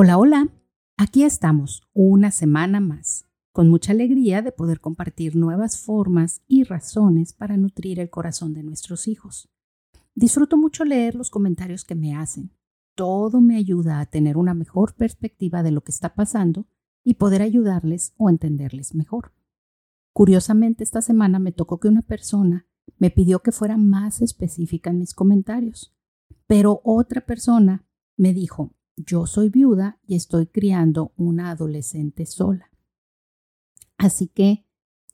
Hola, 0.00 0.16
hola. 0.16 0.48
Aquí 0.96 1.24
estamos, 1.24 1.82
una 1.92 2.30
semana 2.30 2.78
más, 2.78 3.24
con 3.50 3.68
mucha 3.68 3.90
alegría 3.90 4.42
de 4.42 4.52
poder 4.52 4.78
compartir 4.78 5.34
nuevas 5.34 5.80
formas 5.80 6.40
y 6.46 6.62
razones 6.62 7.32
para 7.32 7.56
nutrir 7.56 7.98
el 7.98 8.08
corazón 8.08 8.54
de 8.54 8.62
nuestros 8.62 9.08
hijos. 9.08 9.50
Disfruto 10.14 10.56
mucho 10.56 10.84
leer 10.84 11.16
los 11.16 11.30
comentarios 11.30 11.84
que 11.84 11.96
me 11.96 12.14
hacen. 12.14 12.52
Todo 12.94 13.40
me 13.40 13.56
ayuda 13.56 13.98
a 13.98 14.06
tener 14.06 14.36
una 14.36 14.54
mejor 14.54 14.94
perspectiva 14.94 15.64
de 15.64 15.72
lo 15.72 15.80
que 15.82 15.90
está 15.90 16.14
pasando 16.14 16.68
y 17.02 17.14
poder 17.14 17.42
ayudarles 17.42 18.14
o 18.18 18.30
entenderles 18.30 18.94
mejor. 18.94 19.32
Curiosamente, 20.12 20.84
esta 20.84 21.02
semana 21.02 21.40
me 21.40 21.50
tocó 21.50 21.80
que 21.80 21.88
una 21.88 22.02
persona 22.02 22.68
me 22.98 23.10
pidió 23.10 23.40
que 23.40 23.50
fuera 23.50 23.76
más 23.76 24.22
específica 24.22 24.90
en 24.90 25.00
mis 25.00 25.12
comentarios, 25.12 25.92
pero 26.46 26.82
otra 26.84 27.26
persona 27.26 27.84
me 28.16 28.32
dijo, 28.32 28.77
yo 29.04 29.26
soy 29.26 29.48
viuda 29.48 30.00
y 30.06 30.14
estoy 30.14 30.46
criando 30.46 31.12
una 31.16 31.50
adolescente 31.50 32.26
sola. 32.26 32.70
Así 33.96 34.28
que 34.28 34.66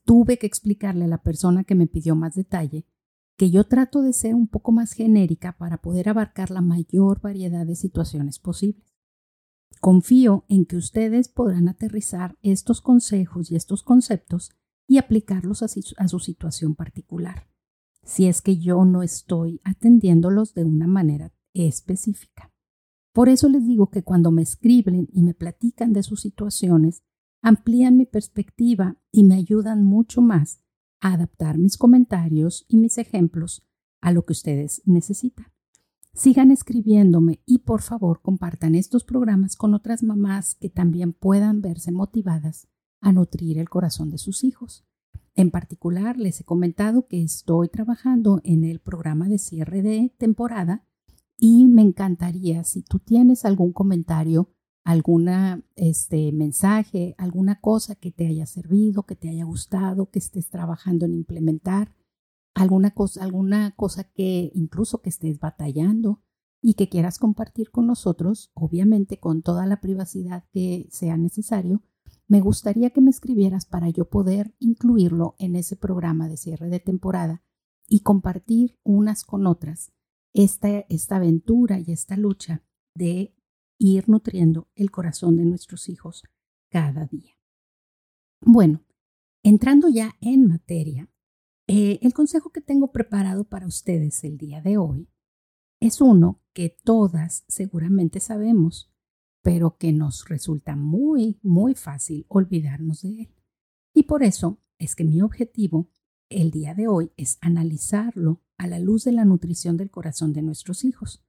tuve 0.05 0.39
que 0.39 0.47
explicarle 0.47 1.05
a 1.05 1.09
la 1.09 1.23
persona 1.23 1.65
que 1.65 1.75
me 1.75 1.87
pidió 1.87 2.15
más 2.15 2.35
detalle 2.35 2.87
que 3.37 3.51
yo 3.51 3.65
trato 3.65 4.03
de 4.03 4.13
ser 4.13 4.35
un 4.35 4.47
poco 4.47 4.73
más 4.73 4.93
genérica 4.93 5.57
para 5.59 5.79
poder 5.79 6.09
abarcar 6.09 6.51
la 6.51 6.61
mayor 6.61 7.21
variedad 7.21 7.67
de 7.67 7.75
situaciones 7.75 8.39
posibles. 8.39 8.95
Confío 9.81 10.45
en 10.49 10.67
que 10.67 10.77
ustedes 10.77 11.29
podrán 11.29 11.69
aterrizar 11.69 12.39
estos 12.43 12.81
consejos 12.81 13.51
y 13.51 13.57
estos 13.57 13.83
conceptos 13.83 14.53
y 14.87 14.99
aplicarlos 14.99 15.63
a, 15.63 16.09
su 16.09 16.19
situación 16.21 16.75
particular, 16.75 17.49
si 18.03 18.27
es 18.27 18.41
que 18.41 18.59
yo 18.59 18.85
no 18.85 19.03
estoy 19.03 19.61
atendiéndolos 19.65 20.55
de 20.55 20.65
una 20.65 20.87
manera 20.87 21.33
específica. 21.55 22.54
Por 23.15 23.29
eso 23.29 23.49
les 23.49 23.65
digo 23.65 23.91
que 23.91 24.03
cuando 24.03 24.33
me 24.33 24.43
escriben 24.43 25.09
y 25.13 25.23
me 25.23 25.35
platican 25.35 25.93
de 25.93 26.03
sus 26.03 26.21
situaciones, 26.21 27.05
amplían 27.43 27.97
mi 27.97 28.07
perspectiva 28.07 28.97
y 29.13 29.23
me 29.23 29.37
ayudan 29.37 29.85
mucho 29.85 30.21
más 30.21 30.65
a 31.01 31.13
adaptar 31.13 31.57
mis 31.57 31.79
comentarios 31.79 32.67
y 32.69 32.77
mis 32.77 32.99
ejemplos 32.99 33.65
a 34.01 34.11
lo 34.11 34.25
que 34.25 34.33
ustedes 34.33 34.83
necesitan. 34.85 35.47
Sigan 36.13 36.51
escribiéndome 36.51 37.41
y 37.47 37.59
por 37.59 37.83
favor 37.83 38.21
compartan 38.21 38.75
estos 38.75 39.05
programas 39.05 39.55
con 39.55 39.75
otras 39.75 40.03
mamás 40.03 40.57
que 40.57 40.69
también 40.69 41.13
puedan 41.13 41.61
verse 41.61 41.93
motivadas 41.93 42.67
a 43.01 43.13
nutrir 43.13 43.59
el 43.59 43.69
corazón 43.69 44.11
de 44.11 44.19
sus 44.19 44.43
hijos. 44.43 44.85
En 45.37 45.53
particular, 45.53 46.19
les 46.19 46.41
he 46.41 46.45
comentado 46.45 47.07
que 47.07 47.23
estoy 47.23 47.69
trabajando 47.69 48.41
en 48.43 48.65
el 48.65 48.81
programa 48.81 49.29
de 49.29 49.39
cierre 49.39 49.83
de 49.83 50.13
temporada 50.19 50.85
y 51.39 51.67
me 51.67 51.83
encantaría 51.83 52.65
si 52.65 52.83
tú 52.83 52.99
tienes 52.99 53.45
algún 53.45 53.73
comentario, 53.73 54.51
alguna 54.85 55.65
este 55.77 56.31
mensaje, 56.33 57.15
alguna 57.19 57.61
cosa 57.61 57.95
que 57.95 58.13
te 58.13 58.27
haya 58.27 58.47
servido, 58.47 59.05
que 59.05 59.17
te 59.17 59.31
haya 59.31 59.45
gustado, 59.45 60.11
que 60.11 60.19
estés 60.19 60.51
trabajando 60.51 61.07
en 61.07 61.15
implementar, 61.15 61.97
alguna 62.55 62.93
cosa, 62.93 63.25
alguna 63.25 63.75
cosa 63.77 64.05
que 64.05 64.53
incluso 64.55 65.01
que 65.03 65.09
estés 65.09 65.41
batallando 65.41 66.23
y 66.63 66.75
que 66.75 66.89
quieras 66.89 67.19
compartir 67.19 67.71
con 67.71 67.87
nosotros, 67.87 68.51
obviamente 68.55 69.19
con 69.19 69.43
toda 69.43 69.67
la 69.67 69.81
privacidad 69.81 70.45
que 70.53 70.87
sea 70.91 71.17
necesario, 71.17 71.83
me 72.27 72.41
gustaría 72.41 72.91
que 72.91 73.01
me 73.01 73.11
escribieras 73.11 73.67
para 73.67 73.91
yo 73.91 74.09
poder 74.09 74.55
incluirlo 74.59 75.35
en 75.39 75.57
ese 75.57 75.77
programa 75.77 76.29
de 76.29 76.37
cierre 76.37 76.69
de 76.69 76.81
temporada 76.81 77.43
y 77.87 78.01
compartir 78.01 78.79
unas 78.83 79.25
con 79.25 79.47
otras 79.47 79.94
esta, 80.35 80.81
esta 80.89 81.17
aventura 81.17 81.79
y 81.79 81.93
esta 81.93 82.17
lucha 82.17 82.63
de 82.95 83.35
ir 83.79 84.09
nutriendo 84.09 84.69
el 84.75 84.91
corazón 84.91 85.37
de 85.37 85.45
nuestros 85.45 85.89
hijos 85.89 86.25
cada 86.71 87.07
día. 87.07 87.35
Bueno, 88.41 88.85
entrando 89.43 89.89
ya 89.89 90.17
en 90.21 90.47
materia, 90.47 91.09
eh, 91.67 91.99
el 92.03 92.13
consejo 92.13 92.51
que 92.51 92.61
tengo 92.61 92.93
preparado 92.93 93.45
para 93.45 93.67
ustedes 93.67 94.23
el 94.25 94.37
día 94.37 94.61
de 94.61 94.77
hoy 94.77 95.09
es 95.81 96.01
uno 96.01 96.43
que 96.53 96.77
todas 96.85 97.45
seguramente 97.49 98.21
sabemos, 98.21 98.93
pero 99.43 99.77
que 99.77 99.93
nos 99.93 100.29
resulta 100.29 100.77
muy, 100.77 101.39
muy 101.43 101.75
fácil 101.75 102.27
olvidarnos 102.29 103.03
de 103.03 103.23
él. 103.23 103.35
Y 103.95 104.05
por 104.05 104.23
eso 104.23 104.61
es 104.79 104.95
que 104.97 105.05
mi 105.05 105.23
objetivo 105.23 105.91
el 106.35 106.51
día 106.51 106.75
de 106.75 106.89
hoy 106.89 107.13
es 107.17 107.39
analizarlo 107.41 108.43
a 108.59 108.67
la 108.67 108.81
luz 108.81 109.05
de 109.05 109.13
la 109.13 109.25
nutrición 109.25 109.77
del 109.77 109.91
corazón 109.91 110.33
de 110.33 110.43
nuestros 110.43 110.85
hijos. 110.85 111.25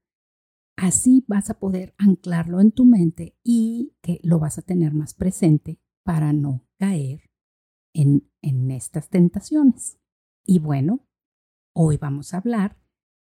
Así 0.76 1.24
vas 1.28 1.50
a 1.50 1.60
poder 1.60 1.94
anclarlo 1.98 2.60
en 2.60 2.72
tu 2.72 2.86
mente 2.86 3.38
y 3.44 3.96
que 4.02 4.20
lo 4.24 4.40
vas 4.40 4.58
a 4.58 4.64
tener 4.64 4.94
más 4.94 5.14
presente 5.14 5.80
para 6.04 6.34
no 6.34 6.66
caer 6.78 7.30
en, 7.94 8.30
en 8.42 8.72
estas 8.72 9.10
tentaciones. 9.10 10.00
Y 10.44 10.60
bueno, 10.60 11.08
hoy 11.74 11.98
vamos 11.98 12.34
a 12.34 12.38
hablar 12.38 12.78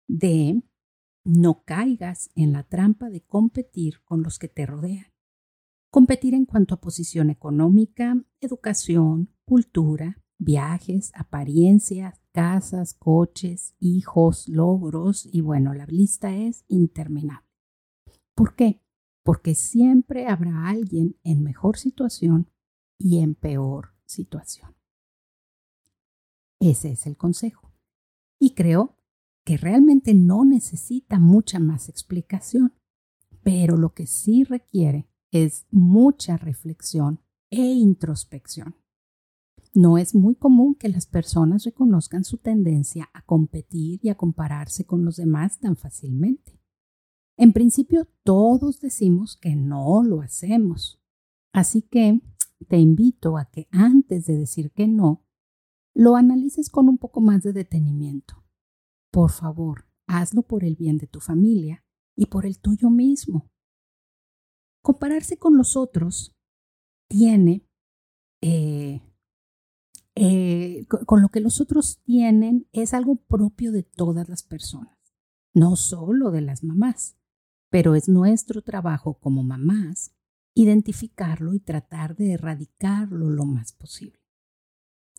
de 0.09 0.63
no 1.25 1.63
caigas 1.65 2.31
en 2.35 2.53
la 2.53 2.65
trampa 2.65 3.09
de 3.09 3.23
competir 3.23 4.03
con 4.05 4.23
los 4.23 4.39
que 4.39 4.49
te 4.49 4.67
rodean. 4.67 5.13
Competir 5.91 6.35
en 6.35 6.45
cuanto 6.45 6.75
a 6.75 6.81
posición 6.81 7.31
económica, 7.31 8.23
educación, 8.41 9.33
cultura, 9.45 10.23
viajes, 10.39 11.13
apariencias, 11.15 12.21
casas, 12.33 12.95
coches, 12.95 13.75
hijos, 13.81 14.49
logros 14.49 15.29
y 15.31 15.41
bueno, 15.41 15.75
la 15.75 15.87
lista 15.87 16.35
es 16.35 16.65
interminable. 16.69 17.47
¿Por 18.35 18.55
qué? 18.55 18.81
Porque 19.25 19.55
siempre 19.55 20.29
habrá 20.29 20.69
alguien 20.69 21.17
en 21.25 21.43
mejor 21.43 21.77
situación 21.77 22.51
y 22.97 23.19
en 23.19 23.35
peor 23.35 23.95
situación. 24.05 24.75
Ese 26.61 26.93
es 26.93 27.07
el 27.07 27.17
consejo. 27.17 27.73
Y 28.39 28.55
creo 28.55 28.97
que 29.45 29.57
realmente 29.57 30.15
no 30.15 30.45
necesita 30.45 31.19
mucha 31.19 31.59
más 31.59 31.89
explicación, 31.89 32.75
pero 33.43 33.77
lo 33.77 33.95
que 33.95 34.07
sí 34.07 34.45
requiere 34.45 35.09
es 35.31 35.67
mucha 35.71 36.37
reflexión 36.37 37.21
e 37.51 37.63
introspección. 37.63 38.77
No 39.75 39.99
es 39.99 40.15
muy 40.15 40.35
común 40.35 40.75
que 40.75 40.89
las 40.89 41.07
personas 41.07 41.65
reconozcan 41.65 42.25
su 42.25 42.39
tendencia 42.39 43.11
a 43.13 43.23
competir 43.23 44.01
y 44.03 44.09
a 44.09 44.17
compararse 44.17 44.85
con 44.85 45.05
los 45.05 45.17
demás 45.17 45.59
tan 45.59 45.77
fácilmente. 45.77 46.61
En 47.37 47.53
principio, 47.53 48.09
todos 48.25 48.81
decimos 48.81 49.37
que 49.37 49.55
no 49.55 50.03
lo 50.03 50.23
hacemos. 50.23 51.01
Así 51.53 51.83
que 51.83 52.21
te 52.67 52.79
invito 52.79 53.39
a 53.39 53.45
que 53.45 53.69
antes 53.71 54.27
de 54.27 54.37
decir 54.37 54.73
que 54.73 54.89
no, 54.89 55.25
lo 55.95 56.17
analices 56.17 56.69
con 56.69 56.89
un 56.89 56.99
poco 56.99 57.21
más 57.21 57.43
de 57.43 57.53
detenimiento. 57.53 58.45
Por 59.11 59.31
favor, 59.31 59.87
hazlo 60.07 60.43
por 60.43 60.65
el 60.65 60.77
bien 60.77 60.99
de 60.99 61.07
tu 61.07 61.21
familia 61.21 61.85
y 62.17 62.27
por 62.27 62.47
el 62.47 62.59
tuyo 62.59 62.91
mismo. 62.91 63.51
Compararse 64.83 65.39
con 65.39 65.57
los 65.57 65.77
otros 65.77 66.37
tiene 67.09 67.67
eh, 68.43 69.01
eh, 70.21 70.87
con 70.87 71.23
lo 71.23 71.29
que 71.29 71.41
los 71.41 71.61
otros 71.61 72.01
tienen 72.03 72.67
es 72.73 72.93
algo 72.93 73.17
propio 73.17 73.71
de 73.71 73.85
todas 73.85 74.29
las 74.29 74.43
personas, 74.43 74.99
no 75.55 75.77
solo 75.77 76.33
de 76.33 76.41
las 76.41 76.65
mamás, 76.65 77.17
pero 77.71 77.95
es 77.95 78.09
nuestro 78.09 78.63
trabajo 78.63 79.15
como 79.21 79.45
mamás 79.45 80.13
identificarlo 80.55 81.55
y 81.55 81.61
tratar 81.61 82.17
de 82.17 82.33
erradicarlo 82.33 83.31
lo 83.31 83.45
más 83.45 83.73
posible. 83.73 84.19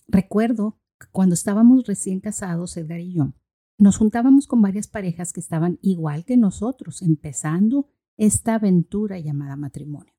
Recuerdo 0.05 0.81
que 0.99 1.07
cuando 1.11 1.33
estábamos 1.33 1.85
recién 1.85 2.19
casados, 2.19 2.75
Edgar 2.75 2.99
y 2.99 3.13
yo, 3.13 3.33
nos 3.77 3.97
juntábamos 3.97 4.47
con 4.47 4.61
varias 4.61 4.89
parejas 4.89 5.31
que 5.31 5.39
estaban 5.39 5.79
igual 5.81 6.25
que 6.25 6.35
nosotros, 6.35 7.01
empezando 7.01 7.87
esta 8.17 8.55
aventura 8.55 9.17
llamada 9.17 9.55
matrimonio. 9.55 10.13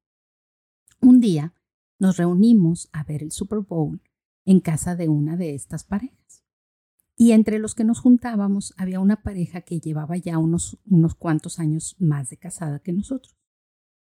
Un 1.03 1.21
día 1.21 1.53
nos 1.99 2.17
reunimos 2.17 2.89
a 2.93 3.05
ver 3.05 3.23
el 3.23 3.31
Super 3.31 3.59
Bowl 3.59 4.01
en 4.45 4.61
casa 4.61 4.97
de 4.97 5.09
una 5.09 5.37
de 5.37 5.55
estas 5.55 5.85
parejas. 5.85 6.45
Y 7.17 7.33
entre 7.33 7.59
los 7.59 7.75
que 7.75 7.85
nos 7.85 8.01
juntábamos 8.01 8.73
había 8.79 9.01
una 9.01 9.23
pareja 9.23 9.61
que 9.61 9.81
llevaba 9.81 10.17
ya 10.17 10.39
unos, 10.39 10.79
unos 10.87 11.15
cuantos 11.15 11.59
años 11.59 11.97
más 11.99 12.31
de 12.31 12.39
casada 12.39 12.79
que 12.79 12.93
nosotros. 12.93 13.37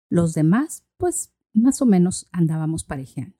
Los 0.10 0.34
demás, 0.34 0.86
pues 0.98 1.34
más 1.54 1.82
o 1.82 1.86
menos 1.86 2.28
andábamos 2.32 2.84
parejeando. 2.84 3.38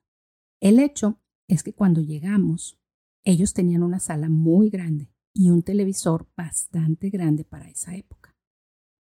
El 0.60 0.78
hecho 0.78 1.20
es 1.48 1.62
que 1.62 1.74
cuando 1.74 2.00
llegamos, 2.00 2.80
ellos 3.24 3.52
tenían 3.54 3.82
una 3.82 4.00
sala 4.00 4.28
muy 4.28 4.70
grande 4.70 5.12
y 5.34 5.50
un 5.50 5.62
televisor 5.62 6.28
bastante 6.36 7.10
grande 7.10 7.44
para 7.44 7.68
esa 7.68 7.94
época. 7.94 8.36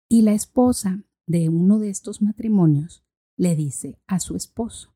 Y 0.09 0.23
la 0.23 0.33
esposa 0.33 1.03
de 1.27 1.47
uno 1.49 1.77
de 1.77 1.89
estos 1.89 2.21
matrimonios 2.21 3.05
le 3.37 3.55
dice 3.55 4.01
a 4.07 4.19
su 4.19 4.35
esposo, 4.35 4.95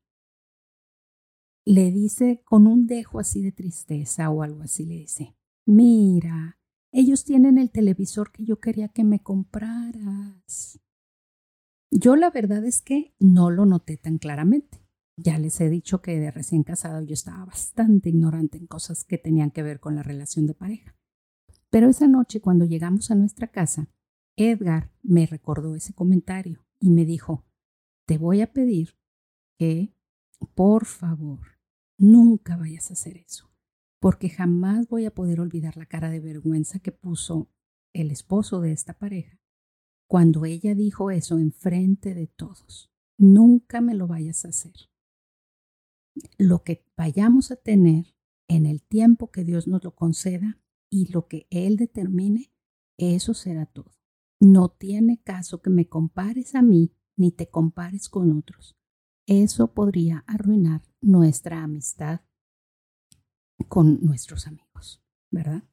le 1.64 1.90
dice 1.90 2.42
con 2.44 2.66
un 2.66 2.86
dejo 2.86 3.18
así 3.18 3.42
de 3.42 3.52
tristeza 3.52 4.30
o 4.30 4.42
algo 4.42 4.62
así, 4.62 4.84
le 4.84 4.96
dice, 4.96 5.36
mira, 5.66 6.58
ellos 6.92 7.24
tienen 7.24 7.58
el 7.58 7.70
televisor 7.70 8.30
que 8.30 8.44
yo 8.44 8.60
quería 8.60 8.88
que 8.88 9.04
me 9.04 9.20
compraras. 9.20 10.80
Yo 11.90 12.16
la 12.16 12.30
verdad 12.30 12.64
es 12.64 12.82
que 12.82 13.14
no 13.18 13.50
lo 13.50 13.66
noté 13.66 13.96
tan 13.96 14.18
claramente. 14.18 14.84
Ya 15.16 15.38
les 15.38 15.60
he 15.60 15.68
dicho 15.68 16.02
que 16.02 16.18
de 16.18 16.30
recién 16.30 16.64
casado 16.64 17.00
yo 17.02 17.14
estaba 17.14 17.44
bastante 17.44 18.08
ignorante 18.08 18.58
en 18.58 18.66
cosas 18.66 19.04
que 19.04 19.16
tenían 19.16 19.52
que 19.52 19.62
ver 19.62 19.78
con 19.78 19.94
la 19.94 20.02
relación 20.02 20.46
de 20.46 20.54
pareja. 20.54 20.96
Pero 21.70 21.88
esa 21.88 22.08
noche 22.08 22.40
cuando 22.40 22.64
llegamos 22.64 23.10
a 23.10 23.14
nuestra 23.14 23.48
casa, 23.48 23.88
Edgar 24.36 24.90
me 25.02 25.26
recordó 25.26 25.76
ese 25.76 25.94
comentario 25.94 26.64
y 26.80 26.90
me 26.90 27.04
dijo, 27.04 27.44
te 28.06 28.18
voy 28.18 28.40
a 28.40 28.52
pedir 28.52 28.96
que, 29.56 29.94
por 30.54 30.84
favor, 30.84 31.53
nunca 31.98 32.56
vayas 32.56 32.90
a 32.90 32.94
hacer 32.94 33.16
eso, 33.16 33.50
porque 34.00 34.28
jamás 34.28 34.88
voy 34.88 35.04
a 35.04 35.14
poder 35.14 35.40
olvidar 35.40 35.76
la 35.76 35.86
cara 35.86 36.10
de 36.10 36.20
vergüenza 36.20 36.78
que 36.78 36.92
puso 36.92 37.50
el 37.92 38.10
esposo 38.10 38.60
de 38.60 38.72
esta 38.72 38.98
pareja 38.98 39.38
cuando 40.06 40.44
ella 40.44 40.74
dijo 40.74 41.10
eso 41.10 41.38
en 41.38 41.52
frente 41.52 42.14
de 42.14 42.26
todos. 42.26 42.90
Nunca 43.18 43.80
me 43.80 43.94
lo 43.94 44.06
vayas 44.06 44.44
a 44.44 44.48
hacer. 44.48 44.74
Lo 46.38 46.62
que 46.62 46.84
vayamos 46.96 47.50
a 47.50 47.56
tener 47.56 48.14
en 48.48 48.66
el 48.66 48.82
tiempo 48.82 49.30
que 49.30 49.44
Dios 49.44 49.66
nos 49.66 49.82
lo 49.82 49.94
conceda 49.94 50.60
y 50.90 51.10
lo 51.12 51.26
que 51.26 51.46
Él 51.50 51.76
determine, 51.76 52.52
eso 52.96 53.34
será 53.34 53.66
todo. 53.66 53.92
No 54.40 54.68
tiene 54.68 55.20
caso 55.22 55.62
que 55.62 55.70
me 55.70 55.88
compares 55.88 56.54
a 56.54 56.62
mí 56.62 56.92
ni 57.16 57.32
te 57.32 57.48
compares 57.48 58.08
con 58.08 58.36
otros. 58.36 58.76
Eso 59.26 59.72
podría 59.72 60.24
arruinar 60.26 60.82
nuestra 61.00 61.62
amistad 61.62 62.20
con 63.68 64.00
nuestros 64.02 64.46
amigos, 64.46 65.02
¿verdad? 65.30 65.64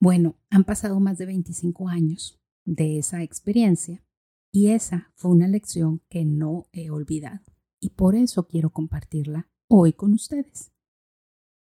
Bueno, 0.00 0.36
han 0.48 0.64
pasado 0.64 1.00
más 1.00 1.18
de 1.18 1.26
25 1.26 1.88
años 1.88 2.40
de 2.64 2.98
esa 2.98 3.22
experiencia 3.22 4.04
y 4.52 4.68
esa 4.68 5.12
fue 5.14 5.32
una 5.32 5.48
lección 5.48 6.02
que 6.08 6.24
no 6.24 6.66
he 6.72 6.90
olvidado 6.90 7.44
y 7.80 7.90
por 7.90 8.14
eso 8.14 8.46
quiero 8.46 8.70
compartirla 8.70 9.50
hoy 9.68 9.92
con 9.92 10.12
ustedes. 10.12 10.72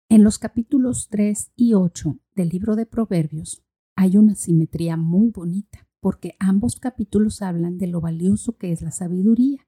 En 0.08 0.24
los 0.24 0.38
capítulos 0.38 1.08
3 1.10 1.52
y 1.56 1.74
8 1.74 2.20
del 2.34 2.48
libro 2.48 2.76
de 2.76 2.86
Proverbios 2.86 3.64
hay 3.96 4.16
una 4.16 4.34
simetría 4.34 4.96
muy 4.96 5.30
bonita 5.30 5.88
porque 6.00 6.36
ambos 6.38 6.78
capítulos 6.78 7.42
hablan 7.42 7.78
de 7.78 7.88
lo 7.88 8.00
valioso 8.00 8.56
que 8.56 8.70
es 8.70 8.82
la 8.82 8.92
sabiduría. 8.92 9.65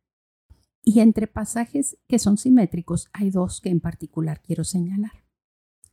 Y 0.89 1.01
entre 1.01 1.27
pasajes 1.27 1.99
que 2.09 2.19
son 2.19 2.39
simétricos 2.39 3.11
hay 3.13 3.29
dos 3.29 3.61
que 3.61 3.69
en 3.69 3.79
particular 3.79 4.41
quiero 4.41 4.65
señalar. 4.65 5.27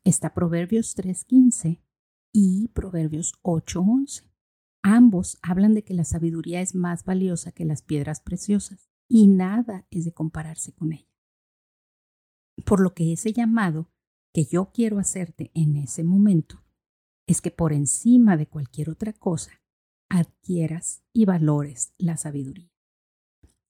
Está 0.05 0.33
Proverbios 0.33 0.95
3.15 0.95 1.83
y 2.31 2.69
Proverbios 2.69 3.33
8.11. 3.43 4.31
Ambos 4.83 5.37
hablan 5.41 5.73
de 5.73 5.83
que 5.83 5.93
la 5.93 6.05
sabiduría 6.05 6.61
es 6.61 6.75
más 6.75 7.03
valiosa 7.03 7.51
que 7.51 7.65
las 7.65 7.81
piedras 7.81 8.21
preciosas 8.21 8.89
y 9.09 9.27
nada 9.27 9.85
es 9.91 10.05
de 10.05 10.13
compararse 10.13 10.71
con 10.71 10.93
ella. 10.93 11.11
Por 12.65 12.79
lo 12.79 12.93
que 12.93 13.11
ese 13.11 13.33
llamado 13.33 13.91
que 14.33 14.45
yo 14.45 14.71
quiero 14.71 14.97
hacerte 14.99 15.51
en 15.55 15.75
ese 15.75 16.05
momento 16.05 16.63
es 17.27 17.41
que 17.41 17.51
por 17.51 17.73
encima 17.73 18.37
de 18.37 18.47
cualquier 18.47 18.89
otra 18.89 19.11
cosa 19.11 19.61
adquieras 20.07 21.03
y 21.11 21.25
valores 21.25 21.93
la 21.97 22.15
sabiduría. 22.15 22.74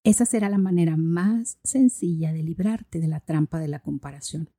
Esa 0.05 0.27
será 0.27 0.49
la 0.49 0.59
manera 0.59 0.97
más 0.97 1.57
sencilla 1.63 2.31
de 2.31 2.43
librarte 2.43 2.99
de 2.99 3.07
la 3.07 3.21
trampa 3.21 3.57
de 3.57 3.67
la 3.67 3.79
comparación. 3.79 4.51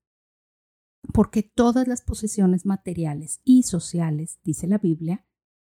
Porque 1.13 1.45
todas 1.45 1.87
las 1.87 2.03
posesiones 2.03 2.67
materiales 2.67 3.41
y 3.45 3.63
sociales, 3.63 4.41
dice 4.43 4.67
la 4.67 4.79
Biblia, 4.79 5.25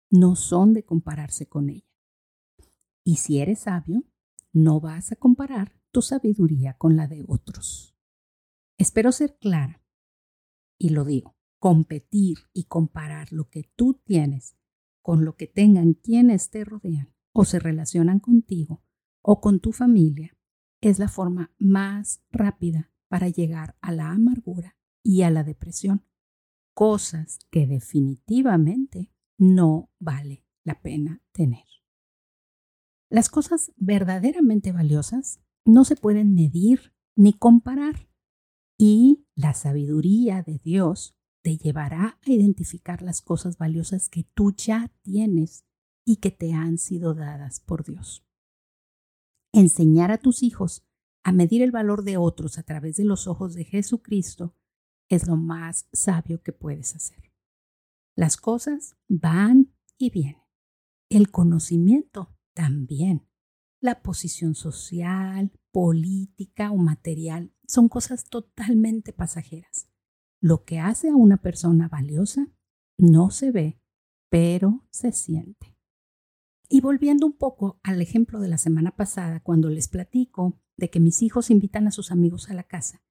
no 0.10 0.38
son 0.38 0.74
de 0.74 0.86
compararse 0.86 1.50
con 1.50 1.70
ella. 1.70 1.92
Y 3.04 3.18
si 3.18 3.40
eres 3.40 3.60
sabio, 3.60 4.06
no 4.54 4.80
vas 4.80 5.12
a 5.12 5.18
comparar 5.18 5.78
tu 5.92 6.02
sabiduría 6.02 6.78
con 6.78 6.96
la 6.96 7.10
de 7.10 7.26
otros. 7.28 7.98
Espero 8.78 9.12
ser 9.12 9.38
clara. 9.40 9.84
Y 10.80 10.92
lo 10.92 11.04
digo, 11.04 11.36
competir 11.60 12.38
y 12.54 12.64
comparar 12.64 13.34
lo 13.34 13.50
que 13.50 13.70
tú 13.76 14.02
tienes 14.06 14.56
con 15.02 15.26
lo 15.26 15.36
que 15.36 15.48
tengan 15.48 15.96
quienes 15.96 16.50
te 16.50 16.64
rodean 16.64 17.14
o 17.34 17.44
se 17.44 17.60
relacionan 17.60 18.22
contigo 18.22 18.85
o 19.28 19.42
con 19.42 19.60
tu 19.60 19.72
familia 19.72 20.38
es 20.82 21.00
la 21.00 21.08
forma 21.08 21.52
más 21.58 22.22
rápida 22.30 22.92
para 23.08 23.28
llegar 23.28 23.76
a 23.82 23.92
la 23.92 24.12
amargura 24.12 24.78
y 25.04 25.24
a 25.24 25.32
la 25.32 25.44
depresión, 25.44 26.06
cosas 26.76 27.40
que 27.50 27.66
definitivamente 27.66 29.12
no 29.40 29.90
vale 30.00 30.46
la 30.64 30.80
pena 30.82 31.24
tener. 31.32 31.66
Las 33.10 33.30
cosas 33.30 33.72
verdaderamente 33.78 34.72
valiosas 34.72 35.40
no 35.66 35.86
se 35.86 35.96
pueden 35.96 36.36
medir 36.36 36.94
ni 37.16 37.34
comparar 37.34 38.08
y 38.78 39.26
la 39.34 39.56
sabiduría 39.56 40.44
de 40.44 40.60
Dios 40.60 41.18
te 41.42 41.58
llevará 41.58 42.20
a 42.22 42.32
identificar 42.32 43.02
las 43.02 43.24
cosas 43.24 43.58
valiosas 43.58 44.08
que 44.08 44.24
tú 44.36 44.54
ya 44.56 44.92
tienes 45.02 45.66
y 46.06 46.18
que 46.18 46.30
te 46.30 46.54
han 46.54 46.78
sido 46.78 47.16
dadas 47.16 47.60
por 47.60 47.84
Dios. 47.84 48.25
Enseñar 49.56 50.12
a 50.12 50.18
tus 50.18 50.44
hijos 50.44 50.86
a 51.24 51.32
medir 51.32 51.62
el 51.62 51.72
valor 51.72 52.04
de 52.04 52.18
otros 52.18 52.58
a 52.58 52.64
través 52.64 52.98
de 52.98 53.06
los 53.06 53.26
ojos 53.26 53.54
de 53.54 53.64
Jesucristo 53.64 54.54
es 55.08 55.28
lo 55.28 55.38
más 55.38 55.88
sabio 55.94 56.44
que 56.44 56.52
puedes 56.52 56.94
hacer. 56.94 57.32
Las 58.18 58.36
cosas 58.36 58.98
van 59.08 59.74
y 59.98 60.10
vienen. 60.10 60.44
El 61.10 61.32
conocimiento 61.32 62.36
también. 62.54 63.30
La 63.80 64.02
posición 64.02 64.56
social, 64.56 65.54
política 65.72 66.72
o 66.72 66.76
material 66.76 67.54
son 67.66 67.88
cosas 67.88 68.26
totalmente 68.26 69.14
pasajeras. 69.14 69.88
Lo 70.42 70.66
que 70.66 70.80
hace 70.80 71.08
a 71.08 71.16
una 71.16 71.38
persona 71.38 71.88
valiosa 71.88 72.52
no 72.98 73.32
se 73.32 73.52
ve, 73.52 73.82
pero 74.30 74.86
se 74.90 75.14
siente. 75.14 75.75
Y 76.70 76.82
volviendo 76.82 77.26
un 77.26 77.38
poco 77.38 77.80
al 77.84 78.02
ejemplo 78.02 78.40
de 78.40 78.48
la 78.48 78.58
semana 78.58 78.96
pasada, 78.96 79.40
cuando 79.40 79.70
les 79.70 79.88
platico 79.88 80.60
de 80.78 80.90
que 80.90 81.00
mis 81.00 81.22
hijos 81.22 81.50
invitan 81.50 81.88
a 81.88 81.92
sus 81.92 82.12
amigos 82.12 82.50
a 82.50 82.54
la 82.54 82.64
casa 82.64 83.02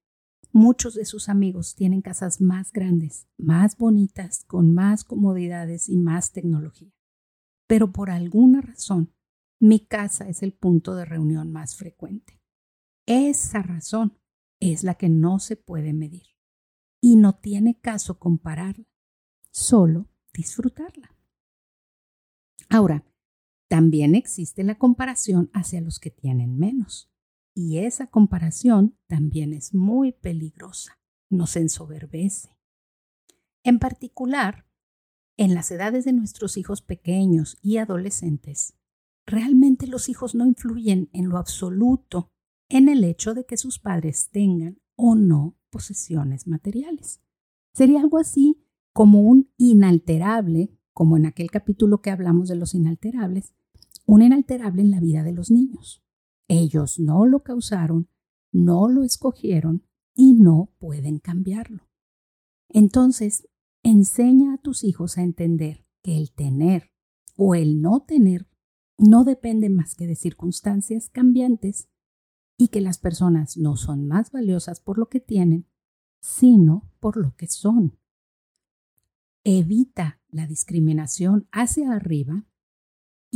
Muchos 0.56 0.94
de 0.94 1.04
sus 1.04 1.28
amigos 1.28 1.74
tienen 1.74 2.00
casas 2.00 2.40
más 2.40 2.72
grandes, 2.72 3.26
más 3.36 3.76
bonitas, 3.76 4.44
con 4.44 4.72
más 4.72 5.02
comodidades 5.02 5.88
y 5.88 5.96
más 5.96 6.30
tecnología. 6.30 6.94
Pero 7.66 7.90
por 7.90 8.08
alguna 8.08 8.60
razón, 8.60 9.12
mi 9.58 9.80
casa 9.80 10.28
es 10.28 10.44
el 10.44 10.52
punto 10.52 10.94
de 10.94 11.06
reunión 11.06 11.50
más 11.50 11.74
frecuente. 11.74 12.40
Esa 13.04 13.62
razón 13.62 14.16
es 14.60 14.84
la 14.84 14.94
que 14.94 15.08
no 15.08 15.40
se 15.40 15.56
puede 15.56 15.92
medir. 15.92 16.28
Y 17.00 17.16
no 17.16 17.34
tiene 17.34 17.80
caso 17.80 18.20
compararla, 18.20 18.86
solo 19.50 20.08
disfrutarla. 20.32 21.16
Ahora, 22.70 23.04
también 23.74 24.14
existe 24.14 24.62
la 24.62 24.76
comparación 24.76 25.50
hacia 25.52 25.80
los 25.80 25.98
que 25.98 26.08
tienen 26.08 26.60
menos. 26.60 27.10
Y 27.56 27.78
esa 27.78 28.06
comparación 28.06 28.96
también 29.08 29.52
es 29.52 29.74
muy 29.74 30.12
peligrosa, 30.12 31.00
nos 31.28 31.56
ensoberbece. 31.56 32.56
En 33.64 33.80
particular, 33.80 34.64
en 35.36 35.54
las 35.54 35.72
edades 35.72 36.04
de 36.04 36.12
nuestros 36.12 36.56
hijos 36.56 36.82
pequeños 36.82 37.58
y 37.62 37.78
adolescentes, 37.78 38.74
realmente 39.26 39.88
los 39.88 40.08
hijos 40.08 40.36
no 40.36 40.46
influyen 40.46 41.10
en 41.12 41.28
lo 41.28 41.36
absoluto 41.36 42.30
en 42.68 42.88
el 42.88 43.02
hecho 43.02 43.34
de 43.34 43.44
que 43.44 43.56
sus 43.56 43.80
padres 43.80 44.30
tengan 44.30 44.78
o 44.94 45.16
no 45.16 45.58
posesiones 45.70 46.46
materiales. 46.46 47.22
Sería 47.72 48.02
algo 48.02 48.18
así 48.18 48.64
como 48.92 49.22
un 49.22 49.50
inalterable, 49.56 50.70
como 50.92 51.16
en 51.16 51.26
aquel 51.26 51.50
capítulo 51.50 52.02
que 52.02 52.10
hablamos 52.12 52.46
de 52.48 52.54
los 52.54 52.72
inalterables, 52.76 53.52
un 54.06 54.22
inalterable 54.22 54.82
en 54.82 54.90
la 54.90 55.00
vida 55.00 55.22
de 55.22 55.32
los 55.32 55.50
niños. 55.50 56.02
Ellos 56.48 56.98
no 56.98 57.26
lo 57.26 57.42
causaron, 57.42 58.08
no 58.52 58.88
lo 58.88 59.02
escogieron 59.02 59.84
y 60.14 60.34
no 60.34 60.70
pueden 60.78 61.18
cambiarlo. 61.18 61.88
Entonces, 62.68 63.48
enseña 63.82 64.54
a 64.54 64.58
tus 64.58 64.84
hijos 64.84 65.18
a 65.18 65.22
entender 65.22 65.86
que 66.02 66.16
el 66.16 66.32
tener 66.32 66.92
o 67.36 67.54
el 67.54 67.80
no 67.80 68.00
tener 68.00 68.48
no 68.98 69.24
depende 69.24 69.70
más 69.70 69.94
que 69.94 70.06
de 70.06 70.14
circunstancias 70.14 71.08
cambiantes 71.08 71.88
y 72.56 72.68
que 72.68 72.80
las 72.80 72.98
personas 72.98 73.56
no 73.56 73.76
son 73.76 74.06
más 74.06 74.30
valiosas 74.30 74.80
por 74.80 74.98
lo 74.98 75.08
que 75.08 75.20
tienen, 75.20 75.66
sino 76.20 76.90
por 77.00 77.16
lo 77.16 77.34
que 77.36 77.48
son. 77.48 77.98
Evita 79.42 80.20
la 80.28 80.46
discriminación 80.46 81.48
hacia 81.50 81.92
arriba 81.92 82.46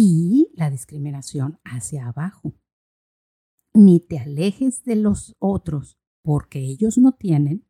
y 0.01 0.53
la 0.55 0.71
discriminación 0.71 1.59
hacia 1.65 2.07
abajo 2.07 2.55
ni 3.75 3.99
te 3.99 4.21
alejes 4.21 4.85
de 4.85 4.95
los 4.95 5.35
otros 5.41 5.99
porque 6.23 6.61
ellos 6.61 6.99
no 6.99 7.17
tienen, 7.17 7.67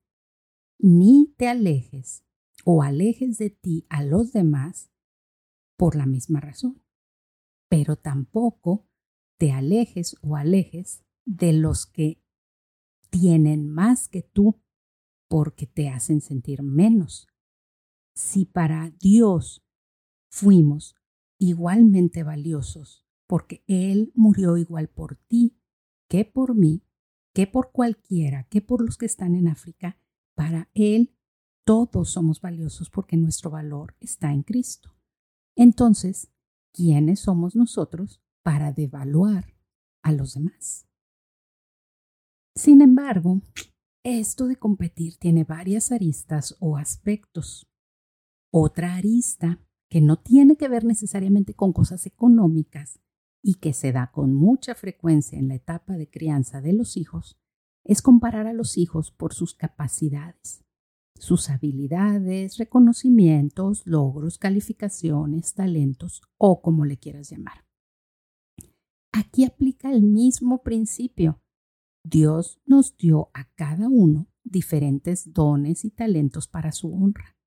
ni 0.79 1.35
te 1.39 1.49
alejes 1.49 2.27
o 2.67 2.83
alejes 2.83 3.39
de 3.39 3.49
ti 3.49 3.87
a 3.89 4.03
los 4.03 4.33
demás 4.33 4.91
por 5.79 5.97
la 5.97 6.05
misma 6.05 6.41
razón. 6.41 6.85
Pero 7.71 7.97
tampoco 7.97 8.87
te 9.39 9.53
alejes 9.53 10.15
o 10.21 10.37
alejes 10.37 11.03
de 11.25 11.55
los 11.55 11.87
que 11.87 12.23
tienen 13.09 13.71
más 13.71 14.07
que 14.07 14.21
tú 14.21 14.61
porque 15.29 15.67
te 15.67 15.89
hacen 15.89 16.21
sentir 16.21 16.63
menos. 16.63 17.27
Si 18.15 18.45
para 18.45 18.91
Dios 19.01 19.65
fuimos 20.31 20.98
igualmente 21.39 22.23
valiosos 22.23 23.07
porque 23.27 23.63
Él 23.67 24.13
murió 24.15 24.57
igual 24.57 24.89
por 24.89 25.17
ti 25.17 25.61
que 26.09 26.25
por 26.25 26.55
mí, 26.55 26.83
que 27.35 27.47
por 27.47 27.71
cualquiera, 27.71 28.45
que 28.45 28.61
por 28.63 28.85
los 28.85 28.97
que 28.97 29.07
están 29.07 29.35
en 29.35 29.47
África, 29.47 29.99
para 30.35 30.71
Él 30.75 31.15
todos 31.65 32.11
somos 32.11 32.41
valiosos 32.41 32.89
porque 32.89 33.17
nuestro 33.17 33.51
valor 33.51 33.95
está 34.01 34.33
en 34.33 34.43
Cristo. 34.43 34.97
Entonces, 35.55 36.33
¿quiénes 36.73 37.21
somos 37.21 37.55
nosotros 37.55 38.23
para 38.43 38.73
devaluar 38.73 39.55
a 40.03 40.13
los 40.13 40.35
demás? 40.35 40.89
Sin 42.55 42.81
embargo, 42.81 43.43
esto 44.03 44.47
de 44.47 44.57
competir 44.57 45.19
tiene 45.19 45.45
varias 45.45 45.93
aristas 45.93 46.57
o 46.61 46.79
aspectos. 46.79 47.71
Otra 48.51 48.95
arista 48.95 49.61
que 49.89 50.01
no 50.01 50.17
tiene 50.17 50.57
que 50.57 50.69
ver 50.69 50.85
necesariamente 50.85 51.55
con 51.55 51.73
cosas 51.73 52.07
económicas 52.07 53.01
y 53.43 53.55
que 53.55 53.73
se 53.73 53.93
da 53.93 54.11
con 54.13 54.35
mucha 54.35 54.75
frecuencia 54.75 55.39
en 55.39 55.49
la 55.49 55.55
etapa 55.55 55.97
de 55.97 56.11
crianza 56.11 56.61
de 56.61 56.73
los 56.73 56.97
hijos 56.97 57.39
es 57.85 58.03
comparar 58.03 58.47
a 58.47 58.53
los 58.53 58.77
hijos 58.77 59.11
por 59.11 59.33
sus 59.33 59.55
capacidades, 59.55 60.65
sus 61.15 61.49
habilidades, 61.49 62.59
reconocimientos, 62.59 63.87
logros, 63.87 64.37
calificaciones, 64.37 65.55
talentos 65.55 66.23
o 66.37 66.61
como 66.61 66.85
le 66.85 66.99
quieras 66.99 67.31
llamar. 67.31 67.65
Aquí 69.13 69.45
aplica 69.45 69.91
el 69.91 70.03
mismo 70.03 70.63
principio. 70.63 71.41
Dios 72.05 72.61
nos 72.67 72.97
dio 72.97 73.31
a 73.33 73.49
cada 73.55 73.89
uno 73.89 74.29
diferentes 74.45 75.33
dones 75.33 75.85
y 75.85 75.91
talentos 75.91 76.47
para 76.47 76.73
su 76.73 76.93
honra. 76.93 77.38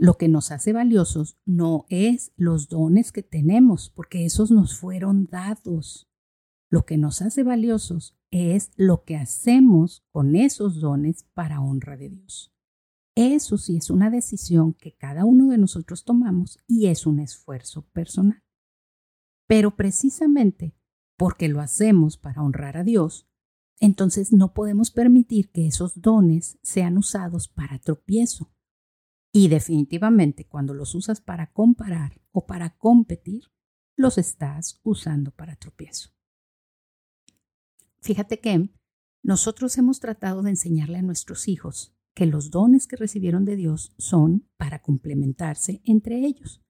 Lo 0.00 0.16
que 0.16 0.28
nos 0.28 0.52
hace 0.52 0.72
valiosos 0.72 1.40
no 1.44 1.84
es 1.88 2.32
los 2.36 2.68
dones 2.68 3.10
que 3.10 3.24
tenemos, 3.24 3.90
porque 3.90 4.24
esos 4.24 4.52
nos 4.52 4.78
fueron 4.78 5.26
dados. 5.26 6.08
Lo 6.70 6.86
que 6.86 6.96
nos 6.96 7.20
hace 7.20 7.42
valiosos 7.42 8.16
es 8.30 8.70
lo 8.76 9.02
que 9.02 9.16
hacemos 9.16 10.06
con 10.12 10.36
esos 10.36 10.80
dones 10.80 11.24
para 11.34 11.60
honra 11.60 11.96
de 11.96 12.10
Dios. 12.10 12.54
Eso 13.16 13.58
sí 13.58 13.76
es 13.76 13.90
una 13.90 14.08
decisión 14.08 14.72
que 14.72 14.94
cada 14.94 15.24
uno 15.24 15.48
de 15.48 15.58
nosotros 15.58 16.04
tomamos 16.04 16.60
y 16.68 16.86
es 16.86 17.04
un 17.04 17.18
esfuerzo 17.18 17.82
personal. 17.88 18.44
Pero 19.48 19.74
precisamente 19.74 20.76
porque 21.16 21.48
lo 21.48 21.60
hacemos 21.60 22.18
para 22.18 22.44
honrar 22.44 22.76
a 22.76 22.84
Dios, 22.84 23.28
entonces 23.80 24.32
no 24.32 24.54
podemos 24.54 24.92
permitir 24.92 25.50
que 25.50 25.66
esos 25.66 26.00
dones 26.00 26.60
sean 26.62 26.98
usados 26.98 27.48
para 27.48 27.80
tropiezo 27.80 28.52
y 29.32 29.48
definitivamente 29.48 30.46
cuando 30.46 30.74
los 30.74 30.94
usas 30.94 31.20
para 31.20 31.52
comparar 31.52 32.20
o 32.32 32.46
para 32.46 32.76
competir, 32.76 33.44
los 33.96 34.18
estás 34.18 34.80
usando 34.84 35.32
para 35.32 35.56
tropiezo. 35.56 36.10
Fíjate 38.00 38.40
que 38.40 38.70
nosotros 39.22 39.76
hemos 39.76 40.00
tratado 40.00 40.42
de 40.42 40.50
enseñarle 40.50 40.98
a 40.98 41.02
nuestros 41.02 41.48
hijos 41.48 41.94
que 42.14 42.26
los 42.26 42.50
dones 42.50 42.86
que 42.86 42.96
recibieron 42.96 43.44
de 43.44 43.56
Dios 43.56 43.92
son 43.98 44.48
para 44.56 44.82
complementarse 44.82 45.82
entre 45.84 46.24
ellos 46.24 46.62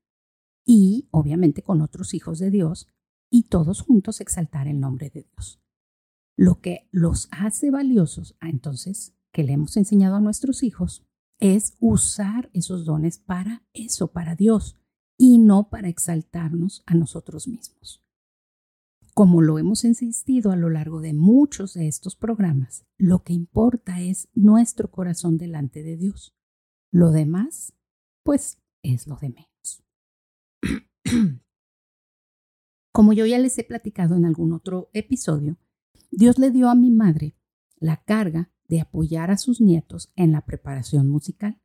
y 0.67 1.09
obviamente 1.11 1.63
con 1.63 1.81
otros 1.81 2.13
hijos 2.13 2.39
de 2.39 2.51
Dios 2.51 2.87
y 3.31 3.45
todos 3.45 3.81
juntos 3.81 4.21
exaltar 4.21 4.69
el 4.69 4.81
nombre 4.81 5.11
de 5.11 5.23
Dios. 5.23 5.63
Lo 6.37 6.61
que 6.61 6.89
los 6.93 7.29
hace 7.31 7.71
valiosos, 7.71 8.37
ah, 8.41 8.49
entonces, 8.49 9.17
que 9.33 9.43
le 9.43 9.55
hemos 9.55 9.77
enseñado 9.77 10.17
a 10.17 10.21
nuestros 10.21 10.63
hijos, 10.63 11.08
es 11.39 11.77
usar 11.81 12.51
esos 12.53 12.85
dones 12.85 13.19
para 13.19 13.63
eso, 13.73 14.13
para 14.13 14.35
Dios, 14.35 14.77
y 15.17 15.39
no 15.39 15.69
para 15.69 15.89
exaltarnos 15.89 16.83
a 16.87 16.95
nosotros 16.95 17.49
mismos. 17.49 18.05
Como 19.15 19.43
lo 19.43 19.59
hemos 19.59 19.85
insistido 19.85 20.53
a 20.53 20.57
lo 20.57 20.71
largo 20.71 21.01
de 21.01 21.13
muchos 21.13 21.75
de 21.75 21.89
estos 21.89 22.15
programas, 22.15 22.87
lo 22.97 23.25
que 23.25 23.33
importa 23.33 24.01
es 24.01 24.29
nuestro 24.35 24.91
corazón 24.91 25.39
delante 25.39 25.83
de 25.83 25.97
Dios. 25.97 26.37
Lo 26.93 27.11
demás, 27.11 27.75
pues, 28.23 28.63
es 28.83 29.09
lo 29.09 29.17
de 29.17 29.31
menos. 29.31 29.85
Como 32.93 33.13
yo 33.13 33.27
ya 33.27 33.39
les 33.39 33.59
he 33.59 33.65
platicado 33.65 34.15
en 34.15 34.25
algún 34.25 34.53
otro 34.53 34.89
episodio, 34.93 35.57
Dios 36.11 36.39
le 36.39 36.51
dio 36.51 36.69
a 36.69 36.75
mi 36.75 36.91
madre 36.91 37.37
la 37.77 38.03
carga 38.05 38.51
de 38.69 38.81
apoyar 38.81 39.31
a 39.31 39.39
sus 39.39 39.61
nietos 39.61 40.13
en 40.15 40.33
la 40.33 40.45
preparación 40.45 41.09
musical. 41.09 41.61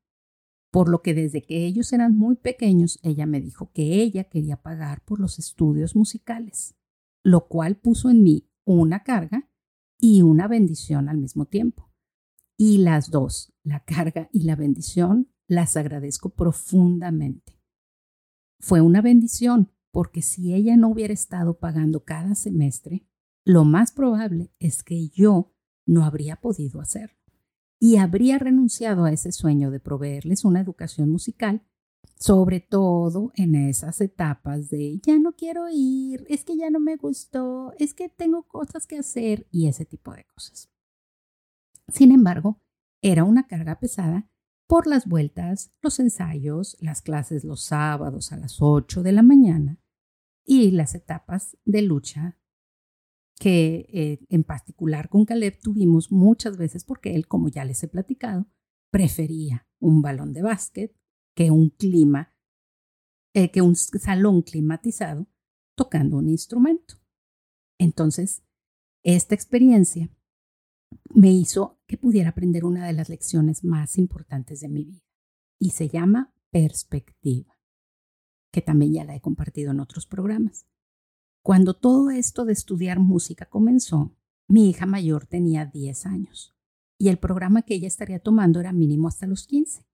Por 0.71 0.89
lo 0.89 1.01
que 1.01 1.13
desde 1.13 1.43
que 1.43 1.65
ellos 1.65 1.93
eran 1.93 2.17
muy 2.17 2.35
pequeños, 2.35 2.99
ella 3.03 3.25
me 3.25 3.41
dijo 3.41 3.71
que 3.73 4.01
ella 4.01 4.23
quería 4.23 4.61
pagar 4.61 5.03
por 5.05 5.19
los 5.19 5.37
estudios 5.37 5.95
musicales, 5.95 6.75
lo 7.23 7.47
cual 7.47 7.77
puso 7.77 8.09
en 8.09 8.23
mí 8.23 8.49
una 8.65 9.03
carga 9.03 9.51
y 9.99 10.21
una 10.21 10.47
bendición 10.47 11.09
al 11.09 11.17
mismo 11.17 11.45
tiempo. 11.45 11.91
Y 12.57 12.79
las 12.79 13.11
dos, 13.11 13.53
la 13.63 13.83
carga 13.83 14.29
y 14.31 14.43
la 14.43 14.55
bendición, 14.55 15.29
las 15.47 15.77
agradezco 15.77 16.29
profundamente. 16.29 17.61
Fue 18.59 18.81
una 18.81 19.01
bendición 19.01 19.71
porque 19.91 20.21
si 20.21 20.53
ella 20.53 20.75
no 20.75 20.89
hubiera 20.89 21.13
estado 21.13 21.59
pagando 21.59 22.03
cada 22.03 22.33
semestre, 22.33 23.05
lo 23.45 23.63
más 23.63 23.91
probable 23.91 24.51
es 24.59 24.81
que 24.81 25.09
yo 25.09 25.52
no 25.85 26.05
habría 26.05 26.37
podido 26.37 26.81
hacerlo 26.81 27.23
y 27.83 27.97
habría 27.97 28.39
renunciado 28.39 29.03
a 29.03 29.11
ese 29.11 29.33
sueño 29.33 29.69
de 29.69 29.81
proveerles 29.81 30.45
una 30.45 30.61
educación 30.61 31.09
musical, 31.09 31.63
sobre 32.17 32.61
todo 32.61 33.33
en 33.35 33.55
esas 33.55 33.99
etapas 33.99 34.69
de 34.69 35.01
ya 35.05 35.19
no 35.19 35.33
quiero 35.33 35.65
ir, 35.69 36.25
es 36.29 36.45
que 36.45 36.55
ya 36.55 36.69
no 36.69 36.79
me 36.79 36.95
gustó, 36.95 37.73
es 37.79 37.93
que 37.93 38.07
tengo 38.07 38.43
cosas 38.43 38.87
que 38.87 38.97
hacer 38.97 39.47
y 39.51 39.67
ese 39.67 39.83
tipo 39.83 40.13
de 40.13 40.23
cosas. 40.23 40.69
Sin 41.89 42.13
embargo, 42.13 42.61
era 43.01 43.25
una 43.25 43.47
carga 43.47 43.79
pesada 43.79 44.29
por 44.65 44.87
las 44.87 45.05
vueltas, 45.05 45.73
los 45.81 45.99
ensayos, 45.99 46.77
las 46.79 47.01
clases 47.01 47.43
los 47.43 47.63
sábados 47.63 48.31
a 48.31 48.37
las 48.37 48.61
8 48.61 49.03
de 49.03 49.11
la 49.11 49.23
mañana 49.23 49.77
y 50.45 50.71
las 50.71 50.95
etapas 50.95 51.57
de 51.65 51.81
lucha 51.81 52.39
que 53.43 53.89
eh, 53.91 54.25
en 54.29 54.45
particular 54.45 55.09
con 55.09 55.25
Caleb 55.25 55.59
tuvimos 55.59 56.13
muchas 56.13 56.55
veces 56.55 56.85
porque 56.85 57.13
él, 57.13 57.27
como 57.27 57.49
ya 57.49 57.65
les 57.65 57.83
he 57.83 57.89
platicado, 57.89 58.47
prefería 58.89 59.67
un 59.81 60.01
balón 60.01 60.31
de 60.31 60.41
básquet 60.41 60.95
que 61.35 61.51
un 61.51 61.69
clima, 61.69 62.33
eh, 63.33 63.51
que 63.51 63.61
un 63.61 63.75
salón 63.75 64.43
climatizado 64.43 65.27
tocando 65.75 66.19
un 66.19 66.29
instrumento. 66.29 66.95
Entonces, 67.77 68.45
esta 69.03 69.35
experiencia 69.35 70.09
me 71.13 71.33
hizo 71.33 71.81
que 71.85 71.97
pudiera 71.97 72.29
aprender 72.29 72.63
una 72.63 72.87
de 72.87 72.93
las 72.93 73.09
lecciones 73.09 73.65
más 73.65 73.97
importantes 73.97 74.61
de 74.61 74.69
mi 74.69 74.85
vida 74.85 75.03
y 75.59 75.71
se 75.71 75.89
llama 75.89 76.33
perspectiva, 76.49 77.59
que 78.53 78.61
también 78.61 78.93
ya 78.93 79.03
la 79.03 79.17
he 79.17 79.19
compartido 79.19 79.71
en 79.71 79.81
otros 79.81 80.05
programas. 80.05 80.65
Cuando 81.43 81.73
todo 81.73 82.09
esto 82.09 82.45
de 82.45 82.53
estudiar 82.53 82.99
música 82.99 83.49
comenzó, 83.49 84.15
mi 84.47 84.69
hija 84.69 84.85
mayor 84.85 85.25
tenía 85.25 85.65
10 85.65 86.05
años 86.05 86.55
y 86.97 87.09
el 87.09 87.17
programa 87.17 87.63
que 87.63 87.75
ella 87.75 87.87
estaría 87.87 88.19
tomando 88.19 88.61
era 88.61 88.71
mínimo 88.71 89.09
hasta 89.09 89.27
los 89.27 89.45
15. 89.45 89.85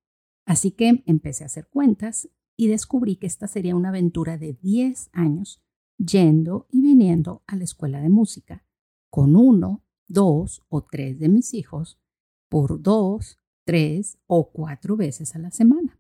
Así 0.46 0.70
que 0.72 1.04
empecé 1.08 1.44
a 1.44 1.48
hacer 1.48 1.68
cuentas 1.68 2.30
y 2.56 2.68
descubrí 2.68 3.16
que 3.16 3.26
esta 3.26 3.48
sería 3.48 3.76
una 3.76 3.90
aventura 3.90 4.38
de 4.38 4.54
10 4.62 5.10
años 5.12 5.60
yendo 5.98 6.68
y 6.70 6.82
viniendo 6.82 7.44
a 7.48 7.56
la 7.56 7.64
escuela 7.64 8.00
de 8.00 8.10
música 8.10 8.64
con 9.10 9.36
uno, 9.36 9.84
dos 10.08 10.62
o 10.70 10.84
tres 10.84 11.18
de 11.18 11.30
mis 11.30 11.56
hijos 11.56 12.00
por 12.48 12.80
dos, 12.80 13.40
tres 13.66 14.20
o 14.28 14.52
cuatro 14.52 14.96
veces 14.96 15.36
a 15.36 15.40
la 15.40 15.50
semana. 15.50 16.00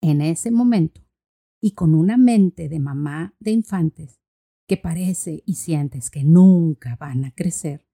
En 0.00 0.20
ese 0.20 0.52
momento 0.52 1.00
y 1.62 1.72
con 1.72 1.94
una 1.94 2.16
mente 2.16 2.68
de 2.68 2.80
mamá 2.80 3.34
de 3.38 3.52
infantes 3.52 4.20
que 4.66 4.76
parece 4.76 5.44
y 5.46 5.54
sientes 5.54 6.10
que 6.10 6.24
nunca 6.24 6.96
van 6.96 7.24
a 7.24 7.30
crecer, 7.30 7.86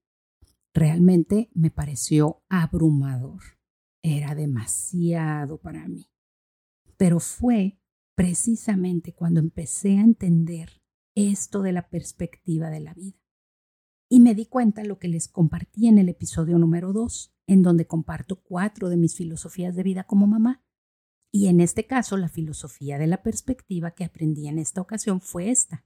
realmente 0.72 1.50
me 1.52 1.70
pareció 1.70 2.42
abrumador. 2.48 3.42
Era 4.02 4.34
demasiado 4.34 5.60
para 5.60 5.86
mí. 5.86 6.10
Pero 6.96 7.20
fue 7.20 7.78
precisamente 8.16 9.12
cuando 9.14 9.38
empecé 9.38 9.98
a 9.98 10.02
entender 10.02 10.82
esto 11.14 11.60
de 11.62 11.72
la 11.72 11.90
perspectiva 11.90 12.70
de 12.70 12.80
la 12.80 12.94
vida. 12.94 13.18
Y 14.08 14.20
me 14.20 14.34
di 14.34 14.46
cuenta 14.46 14.82
lo 14.82 14.98
que 14.98 15.08
les 15.08 15.28
compartí 15.28 15.88
en 15.88 15.98
el 15.98 16.08
episodio 16.08 16.58
número 16.58 16.94
2, 16.94 17.34
en 17.46 17.62
donde 17.62 17.86
comparto 17.86 18.42
cuatro 18.42 18.88
de 18.88 18.96
mis 18.96 19.14
filosofías 19.14 19.76
de 19.76 19.82
vida 19.82 20.04
como 20.04 20.26
mamá. 20.26 20.64
Y 21.30 21.48
en 21.48 21.60
este 21.60 21.86
caso, 21.86 22.16
la 22.16 22.28
filosofía 22.28 22.98
de 22.98 23.06
la 23.06 23.22
perspectiva 23.22 23.90
que 23.90 24.04
aprendí 24.04 24.48
en 24.48 24.58
esta 24.58 24.80
ocasión 24.80 25.20
fue 25.20 25.50
esta. 25.50 25.84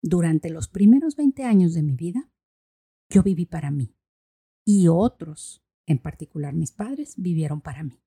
durante 0.00 0.48
los 0.48 0.68
primeros 0.68 1.16
20 1.16 1.42
años 1.42 1.74
de 1.74 1.82
mi 1.82 1.96
vida, 1.96 2.30
yo 3.10 3.24
viví 3.24 3.46
para 3.46 3.72
mí 3.72 3.96
y 4.64 4.86
otros, 4.86 5.64
en 5.86 5.98
particular 5.98 6.54
mis 6.54 6.70
padres, 6.70 7.14
vivieron 7.16 7.60
para 7.60 7.82
mí. 7.82 8.00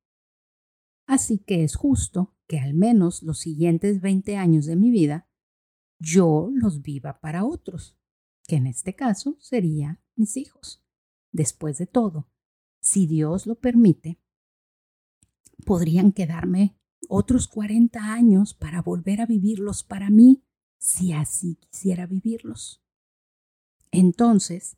Así 1.05 1.39
que 1.39 1.63
es 1.63 1.75
justo 1.75 2.35
que 2.47 2.59
al 2.59 2.73
menos 2.73 3.23
los 3.23 3.39
siguientes 3.39 3.99
20 3.99 4.37
años 4.37 4.65
de 4.67 4.75
mi 4.75 4.91
vida 4.91 5.27
yo 5.99 6.49
los 6.53 6.81
viva 6.81 7.19
para 7.19 7.45
otros, 7.45 7.97
que 8.47 8.57
en 8.57 8.67
este 8.67 8.95
caso 8.95 9.37
serían 9.39 9.99
mis 10.15 10.37
hijos. 10.37 10.83
Después 11.31 11.77
de 11.77 11.87
todo, 11.87 12.29
si 12.79 13.07
Dios 13.07 13.47
lo 13.47 13.55
permite, 13.55 14.19
podrían 15.61 16.11
quedarme 16.11 16.75
otros 17.07 17.47
40 17.47 18.13
años 18.13 18.53
para 18.53 18.81
volver 18.81 19.21
a 19.21 19.25
vivirlos 19.25 19.83
para 19.83 20.09
mí, 20.09 20.43
si 20.77 21.13
así 21.13 21.55
quisiera 21.55 22.05
vivirlos. 22.05 22.83
Entonces, 23.91 24.77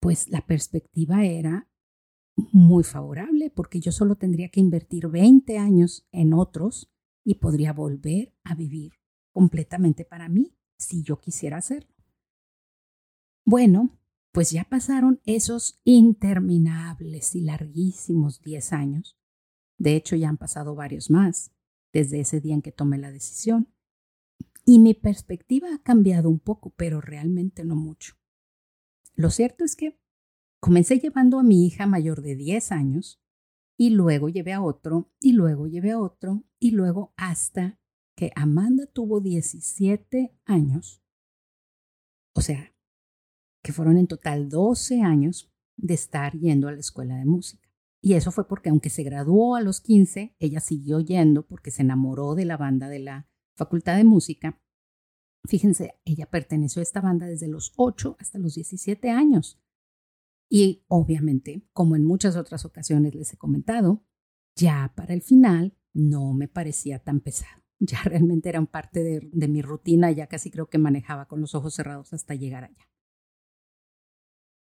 pues 0.00 0.28
la 0.28 0.46
perspectiva 0.46 1.24
era 1.24 1.68
muy 2.52 2.84
favorable 2.84 3.50
porque 3.50 3.80
yo 3.80 3.92
solo 3.92 4.16
tendría 4.16 4.50
que 4.50 4.60
invertir 4.60 5.08
20 5.08 5.58
años 5.58 6.06
en 6.12 6.34
otros 6.34 6.90
y 7.24 7.36
podría 7.36 7.72
volver 7.72 8.34
a 8.44 8.54
vivir 8.54 8.92
completamente 9.32 10.04
para 10.04 10.28
mí 10.28 10.54
si 10.78 11.02
yo 11.02 11.20
quisiera 11.20 11.58
hacerlo. 11.58 11.94
Bueno, 13.44 13.98
pues 14.32 14.50
ya 14.50 14.64
pasaron 14.64 15.20
esos 15.24 15.80
interminables 15.84 17.34
y 17.34 17.40
larguísimos 17.40 18.42
10 18.42 18.72
años. 18.72 19.16
De 19.78 19.96
hecho, 19.96 20.16
ya 20.16 20.28
han 20.28 20.38
pasado 20.38 20.74
varios 20.74 21.10
más 21.10 21.52
desde 21.92 22.20
ese 22.20 22.40
día 22.40 22.54
en 22.54 22.62
que 22.62 22.72
tomé 22.72 22.98
la 22.98 23.10
decisión. 23.10 23.68
Y 24.64 24.78
mi 24.78 24.94
perspectiva 24.94 25.68
ha 25.74 25.82
cambiado 25.82 26.28
un 26.28 26.38
poco, 26.38 26.70
pero 26.76 27.00
realmente 27.00 27.64
no 27.64 27.76
mucho. 27.76 28.14
Lo 29.14 29.30
cierto 29.30 29.64
es 29.64 29.76
que 29.76 29.98
Comencé 30.60 30.98
llevando 30.98 31.38
a 31.38 31.42
mi 31.42 31.66
hija 31.66 31.86
mayor 31.86 32.22
de 32.22 32.34
10 32.34 32.72
años 32.72 33.22
y 33.76 33.90
luego 33.90 34.28
llevé 34.28 34.52
a 34.52 34.62
otro 34.62 35.12
y 35.20 35.32
luego 35.32 35.68
llevé 35.68 35.92
a 35.92 36.00
otro 36.00 36.44
y 36.58 36.72
luego 36.72 37.12
hasta 37.16 37.78
que 38.16 38.32
Amanda 38.34 38.86
tuvo 38.86 39.20
17 39.20 40.34
años. 40.44 41.04
O 42.34 42.40
sea, 42.40 42.74
que 43.62 43.72
fueron 43.72 43.96
en 43.96 44.06
total 44.06 44.48
12 44.48 45.02
años 45.02 45.52
de 45.76 45.94
estar 45.94 46.32
yendo 46.32 46.68
a 46.68 46.72
la 46.72 46.80
escuela 46.80 47.16
de 47.16 47.26
música. 47.26 47.65
Y 48.06 48.14
eso 48.14 48.30
fue 48.30 48.46
porque 48.46 48.68
aunque 48.68 48.88
se 48.88 49.02
graduó 49.02 49.56
a 49.56 49.60
los 49.60 49.80
15, 49.80 50.36
ella 50.38 50.60
siguió 50.60 51.00
yendo 51.00 51.44
porque 51.44 51.72
se 51.72 51.82
enamoró 51.82 52.36
de 52.36 52.44
la 52.44 52.56
banda 52.56 52.88
de 52.88 53.00
la 53.00 53.28
Facultad 53.56 53.96
de 53.96 54.04
Música. 54.04 54.62
Fíjense, 55.48 55.98
ella 56.04 56.30
perteneció 56.30 56.78
a 56.78 56.84
esta 56.84 57.00
banda 57.00 57.26
desde 57.26 57.48
los 57.48 57.72
8 57.74 58.16
hasta 58.20 58.38
los 58.38 58.54
17 58.54 59.10
años. 59.10 59.60
Y 60.48 60.84
obviamente, 60.86 61.66
como 61.72 61.96
en 61.96 62.04
muchas 62.04 62.36
otras 62.36 62.64
ocasiones 62.64 63.12
les 63.16 63.32
he 63.32 63.38
comentado, 63.38 64.04
ya 64.54 64.92
para 64.94 65.12
el 65.12 65.22
final 65.22 65.76
no 65.92 66.32
me 66.32 66.46
parecía 66.46 67.00
tan 67.00 67.18
pesado. 67.18 67.60
Ya 67.80 68.00
realmente 68.04 68.48
eran 68.48 68.68
parte 68.68 69.02
de, 69.02 69.28
de 69.32 69.48
mi 69.48 69.62
rutina, 69.62 70.12
ya 70.12 70.28
casi 70.28 70.52
creo 70.52 70.68
que 70.68 70.78
manejaba 70.78 71.26
con 71.26 71.40
los 71.40 71.56
ojos 71.56 71.74
cerrados 71.74 72.12
hasta 72.12 72.36
llegar 72.36 72.62
allá. 72.62 72.88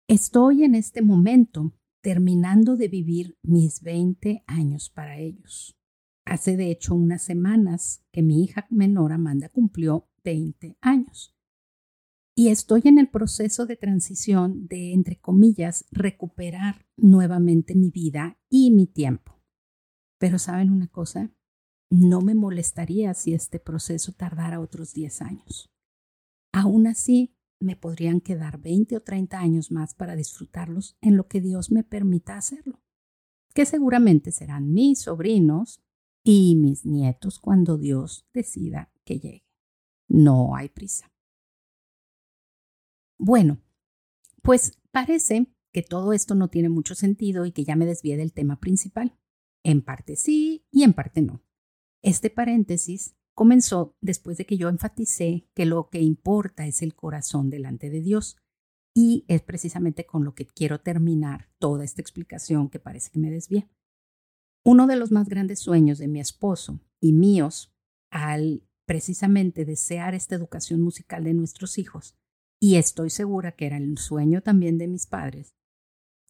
Estoy 0.08 0.64
en 0.64 0.76
este 0.76 1.02
momento 1.02 1.74
terminando 2.08 2.78
de 2.78 2.88
vivir 2.88 3.38
mis 3.44 3.82
20 3.82 4.46
años 4.48 4.90
para 4.90 5.20
ellos. 5.20 5.78
Hace 6.24 6.56
de 6.56 6.72
hecho 6.72 6.96
unas 6.96 7.22
semanas 7.22 8.02
que 8.14 8.24
mi 8.24 8.46
hija 8.46 8.66
menor 8.70 9.12
Amanda 9.12 9.50
cumplió 9.50 10.08
20 10.24 10.78
años 10.80 11.36
y 12.34 12.48
estoy 12.48 12.84
en 12.86 12.98
el 12.98 13.10
proceso 13.10 13.66
de 13.66 13.76
transición 13.76 14.70
de, 14.70 14.94
entre 14.94 15.20
comillas, 15.20 15.86
recuperar 15.92 16.88
nuevamente 16.96 17.76
mi 17.76 17.92
vida 17.92 18.40
y 18.50 18.72
mi 18.72 18.88
tiempo. 18.88 19.44
Pero 20.18 20.40
saben 20.40 20.72
una 20.72 20.88
cosa, 20.88 21.34
no 21.90 22.22
me 22.22 22.36
molestaría 22.36 23.14
si 23.16 23.34
este 23.34 23.60
proceso 23.60 24.14
tardara 24.14 24.62
otros 24.62 24.94
10 24.94 25.22
años. 25.24 25.70
Aún 26.54 26.88
así, 26.88 27.37
me 27.60 27.76
podrían 27.76 28.22
quedar 28.22 28.60
20 28.60 28.98
o 28.98 29.00
30 29.02 29.40
años 29.40 29.72
más 29.72 29.94
para 29.94 30.16
disfrutarlos 30.16 30.98
en 31.02 31.18
lo 31.18 31.28
que 31.28 31.42
Dios 31.42 31.72
me 31.72 31.84
permita 31.84 32.38
hacerlo, 32.38 32.82
que 33.54 33.66
seguramente 33.66 34.32
serán 34.32 34.74
mis 34.74 35.02
sobrinos 35.02 35.82
y 36.24 36.56
mis 36.56 36.86
nietos 36.86 37.40
cuando 37.40 37.78
Dios 37.78 38.28
decida 38.34 38.92
que 39.04 39.20
llegue. 39.20 39.46
No 40.08 40.56
hay 40.56 40.70
prisa. 40.70 41.12
Bueno, 43.18 43.60
pues 44.44 44.80
parece 44.92 45.48
que 45.72 45.82
todo 45.82 46.14
esto 46.14 46.36
no 46.36 46.50
tiene 46.50 46.70
mucho 46.70 46.96
sentido 46.96 47.46
y 47.46 47.52
que 47.52 47.64
ya 47.64 47.76
me 47.76 47.86
desvié 47.86 48.18
del 48.18 48.34
tema 48.34 48.60
principal. 48.60 49.18
En 49.64 49.82
parte 49.82 50.16
sí 50.16 50.66
y 50.72 50.84
en 50.84 50.94
parte 50.94 51.22
no. 51.22 51.44
Este 52.02 52.30
paréntesis 52.30 53.16
comenzó 53.38 53.96
después 54.02 54.36
de 54.38 54.48
que 54.48 54.58
yo 54.58 54.68
enfaticé 54.68 55.48
que 55.54 55.68
lo 55.68 55.90
que 55.90 56.02
importa 56.02 56.66
es 56.66 56.82
el 56.82 56.96
corazón 56.96 57.52
delante 57.52 57.92
de 57.92 58.02
Dios. 58.02 58.36
Y 58.96 59.26
es 59.28 59.44
precisamente 59.44 60.08
con 60.08 60.26
lo 60.26 60.34
que 60.34 60.48
quiero 60.48 60.82
terminar 60.82 61.48
toda 61.60 61.86
esta 61.86 62.02
explicación 62.02 62.68
que 62.68 62.80
parece 62.80 63.12
que 63.12 63.20
me 63.20 63.30
desvié. 63.30 63.70
Uno 64.66 64.88
de 64.88 64.96
los 64.96 65.12
más 65.12 65.30
grandes 65.30 65.60
sueños 65.60 66.00
de 66.00 66.08
mi 66.08 66.20
esposo 66.20 66.82
y 67.00 67.14
míos 67.14 67.72
al 68.10 68.68
precisamente 68.88 69.66
desear 69.66 70.16
esta 70.16 70.34
educación 70.34 70.82
musical 70.82 71.24
de 71.24 71.36
nuestros 71.36 71.78
hijos 71.78 72.18
y 72.60 72.78
estoy 72.78 73.12
segura 73.12 73.52
que 73.52 73.68
era 73.68 73.78
el 73.78 74.00
sueño 74.00 74.42
también 74.42 74.80
de 74.80 74.88
mis 74.88 75.06
padres, 75.06 75.54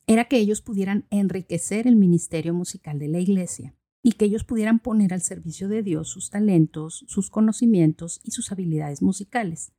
era 0.07 0.25
que 0.25 0.39
ellos 0.39 0.61
pudieran 0.61 1.07
enriquecer 1.09 1.87
el 1.87 1.95
ministerio 1.95 2.53
musical 2.53 2.99
de 2.99 3.07
la 3.07 3.19
iglesia 3.19 3.76
y 4.07 4.13
que 4.13 4.23
ellos 4.23 4.45
pudieran 4.45 4.79
poner 4.79 5.13
al 5.13 5.19
servicio 5.19 5.67
de 5.67 5.83
Dios 5.83 6.07
sus 6.07 6.29
talentos, 6.29 7.03
sus 7.09 7.29
conocimientos 7.29 8.21
y 8.23 8.31
sus 8.31 8.53
habilidades 8.53 9.01
musicales. 9.01 9.73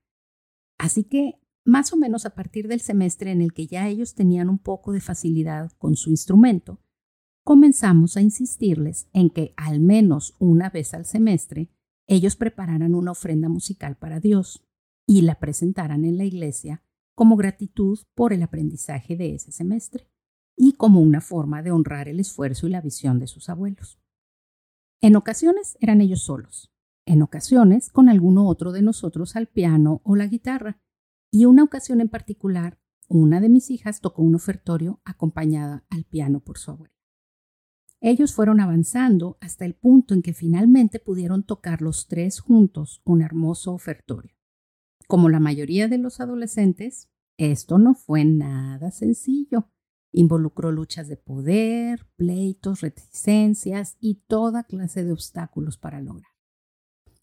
Así 0.76 1.04
que, 1.04 1.40
más 1.64 1.94
o 1.94 1.96
menos 1.96 2.26
a 2.26 2.34
partir 2.34 2.68
del 2.68 2.82
semestre 2.82 3.30
en 3.32 3.40
el 3.40 3.54
que 3.54 3.66
ya 3.66 3.88
ellos 3.88 4.14
tenían 4.14 4.50
un 4.50 4.58
poco 4.58 4.92
de 4.92 5.00
facilidad 5.00 5.72
con 5.78 5.96
su 5.96 6.10
instrumento, 6.10 6.78
comenzamos 7.42 8.18
a 8.18 8.20
insistirles 8.20 9.08
en 9.14 9.30
que 9.30 9.54
al 9.56 9.80
menos 9.80 10.34
una 10.38 10.68
vez 10.68 10.92
al 10.92 11.06
semestre 11.06 11.70
ellos 12.06 12.36
prepararan 12.36 12.94
una 12.94 13.12
ofrenda 13.12 13.48
musical 13.48 13.96
para 13.96 14.20
Dios 14.20 14.62
y 15.06 15.22
la 15.22 15.36
presentaran 15.36 16.04
en 16.04 16.18
la 16.18 16.26
iglesia 16.26 16.82
como 17.14 17.36
gratitud 17.36 17.98
por 18.14 18.34
el 18.34 18.42
aprendizaje 18.42 19.16
de 19.16 19.36
ese 19.36 19.52
semestre 19.52 20.06
y 20.54 20.74
como 20.74 21.00
una 21.00 21.22
forma 21.22 21.62
de 21.62 21.70
honrar 21.70 22.08
el 22.08 22.20
esfuerzo 22.20 22.66
y 22.66 22.70
la 22.72 22.82
visión 22.82 23.18
de 23.20 23.26
sus 23.26 23.48
abuelos. 23.48 23.98
En 25.00 25.14
ocasiones 25.14 25.78
eran 25.80 26.00
ellos 26.00 26.22
solos, 26.22 26.72
en 27.06 27.22
ocasiones 27.22 27.90
con 27.90 28.08
alguno 28.08 28.48
otro 28.48 28.72
de 28.72 28.82
nosotros 28.82 29.36
al 29.36 29.46
piano 29.46 30.00
o 30.04 30.16
la 30.16 30.26
guitarra, 30.26 30.80
y 31.30 31.44
una 31.44 31.62
ocasión 31.62 32.00
en 32.00 32.08
particular, 32.08 32.80
una 33.06 33.40
de 33.40 33.48
mis 33.48 33.70
hijas 33.70 34.00
tocó 34.00 34.22
un 34.22 34.34
ofertorio 34.34 35.00
acompañada 35.04 35.84
al 35.88 36.04
piano 36.04 36.40
por 36.40 36.58
su 36.58 36.72
abuela. 36.72 36.94
Ellos 38.00 38.34
fueron 38.34 38.60
avanzando 38.60 39.38
hasta 39.40 39.64
el 39.64 39.74
punto 39.74 40.14
en 40.14 40.22
que 40.22 40.34
finalmente 40.34 40.98
pudieron 40.98 41.44
tocar 41.44 41.80
los 41.80 42.06
tres 42.06 42.40
juntos 42.40 43.00
un 43.04 43.22
hermoso 43.22 43.72
ofertorio. 43.72 44.36
Como 45.06 45.28
la 45.28 45.40
mayoría 45.40 45.88
de 45.88 45.98
los 45.98 46.20
adolescentes, 46.20 47.08
esto 47.38 47.78
no 47.78 47.94
fue 47.94 48.24
nada 48.24 48.90
sencillo. 48.90 49.70
Involucró 50.12 50.72
luchas 50.72 51.08
de 51.08 51.16
poder, 51.16 52.06
pleitos, 52.16 52.80
reticencias 52.80 53.96
y 54.00 54.22
toda 54.26 54.64
clase 54.64 55.04
de 55.04 55.12
obstáculos 55.12 55.76
para 55.76 56.00
lograr. 56.00 56.30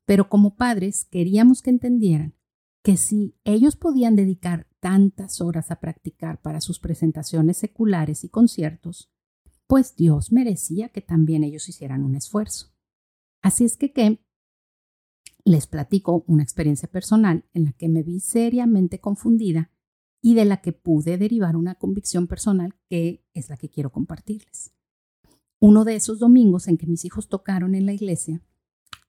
Pero 0.05 0.29
como 0.29 0.55
padres 0.55 1.05
queríamos 1.05 1.61
que 1.61 1.71
entendieran 1.71 2.35
que 2.83 2.97
si 2.97 3.35
ellos 3.43 3.75
podían 3.75 4.15
dedicar 4.15 4.67
tantas 4.79 5.41
horas 5.41 5.71
a 5.71 5.79
practicar 5.79 6.41
para 6.41 6.61
sus 6.61 6.79
presentaciones 6.79 7.57
seculares 7.57 8.23
y 8.23 8.29
conciertos, 8.29 9.11
pues 9.65 9.95
Dios 9.95 10.31
merecía 10.31 10.89
que 10.89 11.01
también 11.01 11.43
ellos 11.43 11.67
hicieran 11.67 12.03
un 12.03 12.15
esfuerzo. 12.15 12.71
Así 13.41 13.65
es 13.65 13.77
que, 13.77 13.91
¿qué? 13.91 14.19
les 15.45 15.67
platico 15.67 16.25
una 16.27 16.43
experiencia 16.43 16.89
personal 16.89 17.45
en 17.53 17.65
la 17.65 17.71
que 17.73 17.87
me 17.87 18.01
vi 18.01 18.19
seriamente 18.19 18.99
confundida 18.99 19.71
y 20.25 20.33
de 20.33 20.43
la 20.43 20.57
que 20.57 20.71
pude 20.71 21.19
derivar 21.19 21.55
una 21.55 21.75
convicción 21.75 22.25
personal 22.25 22.73
que 22.89 23.23
es 23.35 23.47
la 23.51 23.57
que 23.57 23.69
quiero 23.69 23.91
compartirles. 23.91 24.73
Uno 25.59 25.85
de 25.85 25.95
esos 25.95 26.17
domingos 26.17 26.67
en 26.67 26.79
que 26.79 26.87
mis 26.87 27.05
hijos 27.05 27.29
tocaron 27.29 27.75
en 27.75 27.85
la 27.85 27.93
iglesia, 27.93 28.41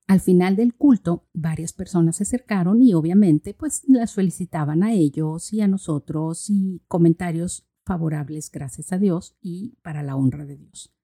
al 0.06 0.20
final 0.20 0.56
del 0.56 0.74
culto, 0.74 1.26
varias 1.32 1.72
personas 1.72 2.16
se 2.16 2.24
acercaron 2.24 2.82
y 2.82 2.92
obviamente 2.92 3.54
pues 3.54 3.82
las 3.88 4.12
felicitaban 4.12 4.82
a 4.82 4.92
ellos 4.92 5.54
y 5.54 5.62
a 5.62 5.68
nosotros 5.68 6.50
y 6.50 6.82
comentarios 6.86 7.66
favorables 7.86 8.50
gracias 8.50 8.92
a 8.92 8.98
Dios 8.98 9.38
y 9.40 9.78
para 9.80 10.02
la 10.02 10.16
honra 10.16 10.44
de 10.44 10.58
Dios. 10.58 10.94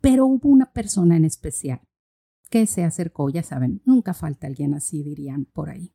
Pero 0.00 0.26
hubo 0.26 0.48
una 0.48 0.72
persona 0.72 1.16
en 1.16 1.24
especial 1.24 1.82
que 2.50 2.66
se 2.66 2.82
acercó, 2.82 3.30
ya 3.30 3.44
saben, 3.44 3.80
nunca 3.84 4.12
falta 4.12 4.48
alguien 4.48 4.74
así, 4.74 5.04
dirían 5.04 5.44
por 5.44 5.70
ahí, 5.70 5.94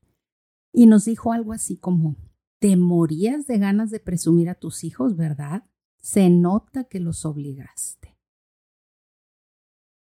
y 0.71 0.85
nos 0.85 1.03
dijo 1.03 1.33
algo 1.33 1.51
así 1.51 1.75
como, 1.75 2.15
te 2.62 2.78
morías 2.78 3.47
de 3.47 3.58
ganas 3.58 3.89
de 3.89 4.00
presumir 4.00 4.47
a 4.47 4.54
tus 4.54 4.84
hijos, 4.84 5.17
¿verdad? 5.17 5.67
Se 6.00 6.30
nota 6.30 6.84
que 6.84 7.00
los 7.00 7.26
obligaste. 7.26 8.19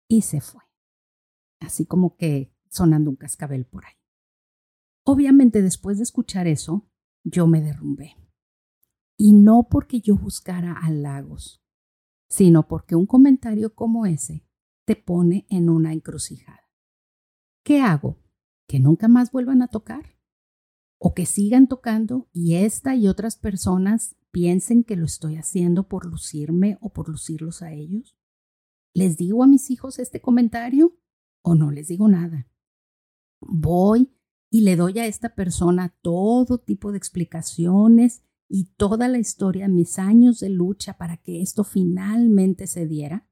Y 0.07 0.21
se 0.21 0.39
fue, 0.39 0.61
así 1.59 1.85
como 1.85 2.15
que 2.15 2.55
sonando 2.69 3.09
un 3.09 3.17
cascabel 3.17 3.65
por 3.65 3.83
ahí. 3.83 3.95
Obviamente 5.03 5.61
después 5.61 5.97
de 5.97 6.03
escuchar 6.03 6.47
eso, 6.47 6.89
yo 7.25 7.45
me 7.45 7.61
derrumbé. 7.61 8.15
Y 9.17 9.33
no 9.33 9.67
porque 9.69 9.99
yo 9.99 10.15
buscara 10.15 10.79
halagos, 10.81 11.61
sino 12.29 12.69
porque 12.69 12.95
un 12.95 13.05
comentario 13.05 13.75
como 13.75 14.05
ese 14.05 14.47
te 14.85 14.95
pone 14.95 15.45
en 15.49 15.69
una 15.69 15.91
encrucijada. 15.91 16.71
¿Qué 17.65 17.81
hago? 17.81 18.17
¿Que 18.65 18.79
nunca 18.79 19.09
más 19.09 19.33
vuelvan 19.33 19.61
a 19.61 19.67
tocar? 19.67 20.14
¿O 20.97 21.13
que 21.13 21.25
sigan 21.25 21.67
tocando 21.67 22.29
y 22.31 22.55
esta 22.55 22.95
y 22.95 23.07
otras 23.07 23.35
personas 23.37 24.15
piensen 24.31 24.83
que 24.83 24.95
lo 24.95 25.05
estoy 25.05 25.35
haciendo 25.37 25.87
por 25.87 26.05
lucirme 26.05 26.77
o 26.81 26.91
por 26.91 27.09
lucirlos 27.09 27.61
a 27.61 27.73
ellos? 27.73 28.17
¿Les 28.93 29.17
digo 29.17 29.43
a 29.43 29.47
mis 29.47 29.69
hijos 29.71 29.99
este 29.99 30.21
comentario 30.21 30.97
o 31.41 31.55
no 31.55 31.71
les 31.71 31.89
digo 31.89 32.07
nada? 32.07 32.47
Voy 33.41 34.15
y 34.49 34.61
le 34.61 34.75
doy 34.75 34.99
a 34.99 35.05
esta 35.05 35.35
persona 35.35 35.95
todo 36.01 36.59
tipo 36.59 36.91
de 36.91 36.97
explicaciones 36.97 38.23
y 38.47 38.65
toda 38.77 39.07
la 39.07 39.17
historia 39.17 39.67
de 39.67 39.73
mis 39.73 39.99
años 39.99 40.39
de 40.39 40.49
lucha 40.49 40.97
para 40.97 41.17
que 41.17 41.41
esto 41.41 41.63
finalmente 41.63 42.67
se 42.67 42.87
diera? 42.87 43.27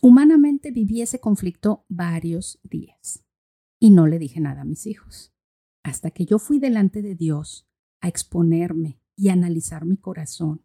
Humanamente 0.00 0.70
viví 0.70 1.02
ese 1.02 1.20
conflicto 1.20 1.84
varios 1.88 2.60
días 2.62 3.24
y 3.78 3.90
no 3.90 4.06
le 4.06 4.18
dije 4.18 4.40
nada 4.40 4.62
a 4.62 4.64
mis 4.64 4.86
hijos, 4.86 5.34
hasta 5.82 6.10
que 6.10 6.26
yo 6.26 6.38
fui 6.38 6.58
delante 6.58 7.02
de 7.02 7.14
Dios 7.14 7.68
a 8.00 8.08
exponerme 8.08 9.00
y 9.16 9.28
analizar 9.28 9.84
mi 9.84 9.96
corazón. 9.96 10.64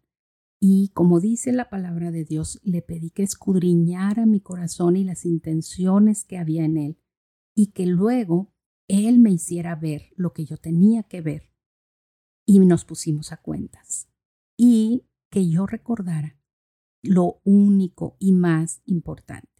Y 0.60 0.88
como 0.94 1.20
dice 1.20 1.52
la 1.52 1.68
palabra 1.68 2.10
de 2.10 2.24
Dios, 2.24 2.60
le 2.62 2.82
pedí 2.82 3.10
que 3.10 3.22
escudriñara 3.22 4.26
mi 4.26 4.40
corazón 4.40 4.96
y 4.96 5.04
las 5.04 5.24
intenciones 5.26 6.24
que 6.24 6.38
había 6.38 6.64
en 6.64 6.76
él, 6.78 6.98
y 7.54 7.68
que 7.68 7.86
luego 7.86 8.54
él 8.88 9.18
me 9.18 9.30
hiciera 9.30 9.74
ver 9.74 10.10
lo 10.16 10.32
que 10.32 10.44
yo 10.44 10.56
tenía 10.56 11.02
que 11.02 11.20
ver 11.20 11.52
y 12.46 12.60
nos 12.60 12.84
pusimos 12.84 13.32
a 13.32 13.38
cuentas. 13.38 14.08
Y 14.56 15.04
que 15.30 15.48
yo 15.48 15.66
recordara 15.66 16.38
lo 17.02 17.40
único 17.44 18.16
y 18.18 18.32
más 18.32 18.80
importante. 18.86 19.50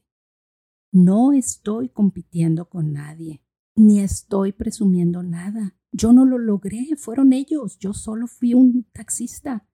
No 0.92 1.32
estoy 1.32 1.88
compitiendo 1.88 2.68
con 2.68 2.92
nadie, 2.92 3.42
ni 3.76 4.00
estoy 4.00 4.52
presumiendo 4.52 5.22
nada. 5.22 5.76
Yo 5.92 6.12
no 6.12 6.24
lo 6.24 6.38
logré, 6.38 6.96
fueron 6.96 7.32
ellos, 7.32 7.78
yo 7.78 7.92
solo 7.92 8.26
fui 8.26 8.54
un 8.54 8.84
taxista. 8.92 9.68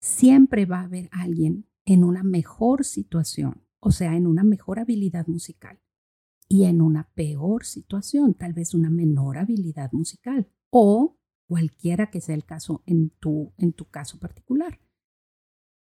Siempre 0.00 0.66
va 0.66 0.80
a 0.80 0.84
haber 0.84 1.08
alguien 1.12 1.66
en 1.86 2.04
una 2.04 2.22
mejor 2.22 2.84
situación, 2.84 3.66
o 3.80 3.90
sea, 3.90 4.16
en 4.16 4.26
una 4.26 4.44
mejor 4.44 4.78
habilidad 4.78 5.26
musical, 5.28 5.80
y 6.48 6.64
en 6.64 6.82
una 6.82 7.10
peor 7.14 7.64
situación, 7.64 8.34
tal 8.34 8.52
vez 8.52 8.74
una 8.74 8.90
menor 8.90 9.38
habilidad 9.38 9.92
musical, 9.92 10.50
o 10.70 11.18
cualquiera 11.46 12.10
que 12.10 12.20
sea 12.20 12.34
el 12.34 12.44
caso 12.44 12.82
en 12.86 13.10
tu, 13.10 13.54
en 13.56 13.72
tu 13.72 13.86
caso 13.86 14.18
particular. 14.18 14.80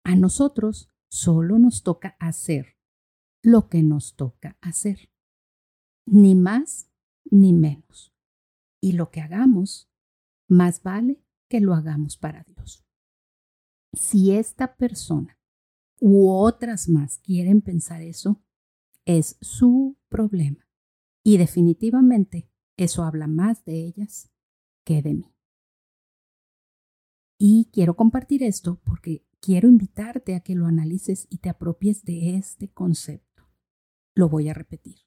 A 0.03 0.15
nosotros 0.15 0.89
solo 1.09 1.59
nos 1.59 1.83
toca 1.83 2.15
hacer 2.19 2.77
lo 3.41 3.69
que 3.69 3.83
nos 3.83 4.15
toca 4.15 4.57
hacer, 4.61 5.09
ni 6.05 6.35
más 6.35 6.92
ni 7.29 7.53
menos. 7.53 8.13
Y 8.81 8.93
lo 8.93 9.11
que 9.11 9.21
hagamos, 9.21 9.89
más 10.47 10.83
vale 10.83 11.23
que 11.49 11.61
lo 11.61 11.73
hagamos 11.73 12.17
para 12.17 12.43
Dios. 12.43 12.85
Si 13.93 14.31
esta 14.31 14.75
persona 14.75 15.39
u 15.99 16.29
otras 16.29 16.89
más 16.89 17.19
quieren 17.19 17.61
pensar 17.61 18.01
eso, 18.01 18.41
es 19.05 19.37
su 19.41 19.97
problema. 20.09 20.67
Y 21.23 21.37
definitivamente 21.37 22.49
eso 22.77 23.03
habla 23.03 23.27
más 23.27 23.63
de 23.65 23.85
ellas 23.85 24.31
que 24.83 25.01
de 25.01 25.13
mí. 25.13 25.33
Y 27.37 27.69
quiero 27.71 27.95
compartir 27.95 28.43
esto 28.43 28.81
porque 28.83 29.25
quiero 29.39 29.67
invitarte 29.67 30.35
a 30.35 30.39
que 30.39 30.55
lo 30.55 30.65
analices 30.65 31.27
y 31.29 31.37
te 31.37 31.49
apropies 31.49 32.03
de 32.03 32.35
este 32.35 32.69
concepto. 32.69 33.43
Lo 34.15 34.29
voy 34.29 34.49
a 34.49 34.53
repetir. 34.53 35.02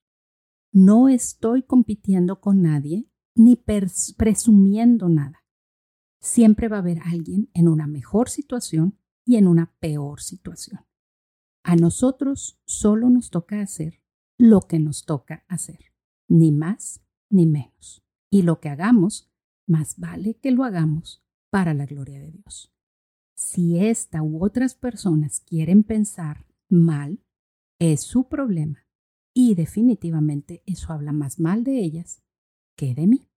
No 0.73 1.09
estoy 1.09 1.63
compitiendo 1.63 2.41
con 2.41 2.63
nadie 2.63 3.09
ni 3.35 3.57
presumiendo 3.57 5.09
nada. 5.09 5.45
Siempre 6.21 6.69
va 6.69 6.77
a 6.77 6.81
haber 6.81 7.01
alguien 7.05 7.51
en 7.55 7.69
una 7.69 7.87
mejor 7.87 8.29
situación 8.29 8.99
y 9.25 9.37
en 9.37 9.47
una 9.47 9.75
peor 9.79 10.21
situación. 10.21 10.81
A 11.63 11.77
nosotros 11.77 12.61
solo 12.65 13.11
nos 13.11 13.31
toca 13.31 13.61
hacer 13.61 14.03
lo 14.39 14.63
que 14.63 14.79
nos 14.79 15.05
toca 15.05 15.45
hacer, 15.49 15.93
ni 16.29 16.53
más 16.53 17.03
ni 17.31 17.47
menos. 17.47 18.05
Y 18.31 18.43
lo 18.43 18.61
que 18.61 18.69
hagamos, 18.69 19.31
más 19.67 19.99
vale 19.99 20.35
que 20.35 20.51
lo 20.51 20.65
hagamos 20.65 21.25
para 21.51 21.75
la 21.75 21.87
gloria 21.87 22.21
de 22.21 22.31
Dios. 22.31 22.73
Si 23.35 23.79
esta 23.79 24.23
u 24.23 24.45
otras 24.45 24.75
personas 24.75 25.41
quieren 25.41 25.83
pensar 25.83 26.47
mal, 26.69 27.23
es 27.79 28.01
su 28.01 28.29
problema 28.29 28.86
y 29.39 29.55
definitivamente 29.55 30.63
eso 30.65 30.95
habla 30.95 31.13
más 31.13 31.39
mal 31.39 31.63
de 31.63 31.81
ellas 31.81 32.23
que 32.75 32.95
de 32.95 33.07
mí. 33.07 33.29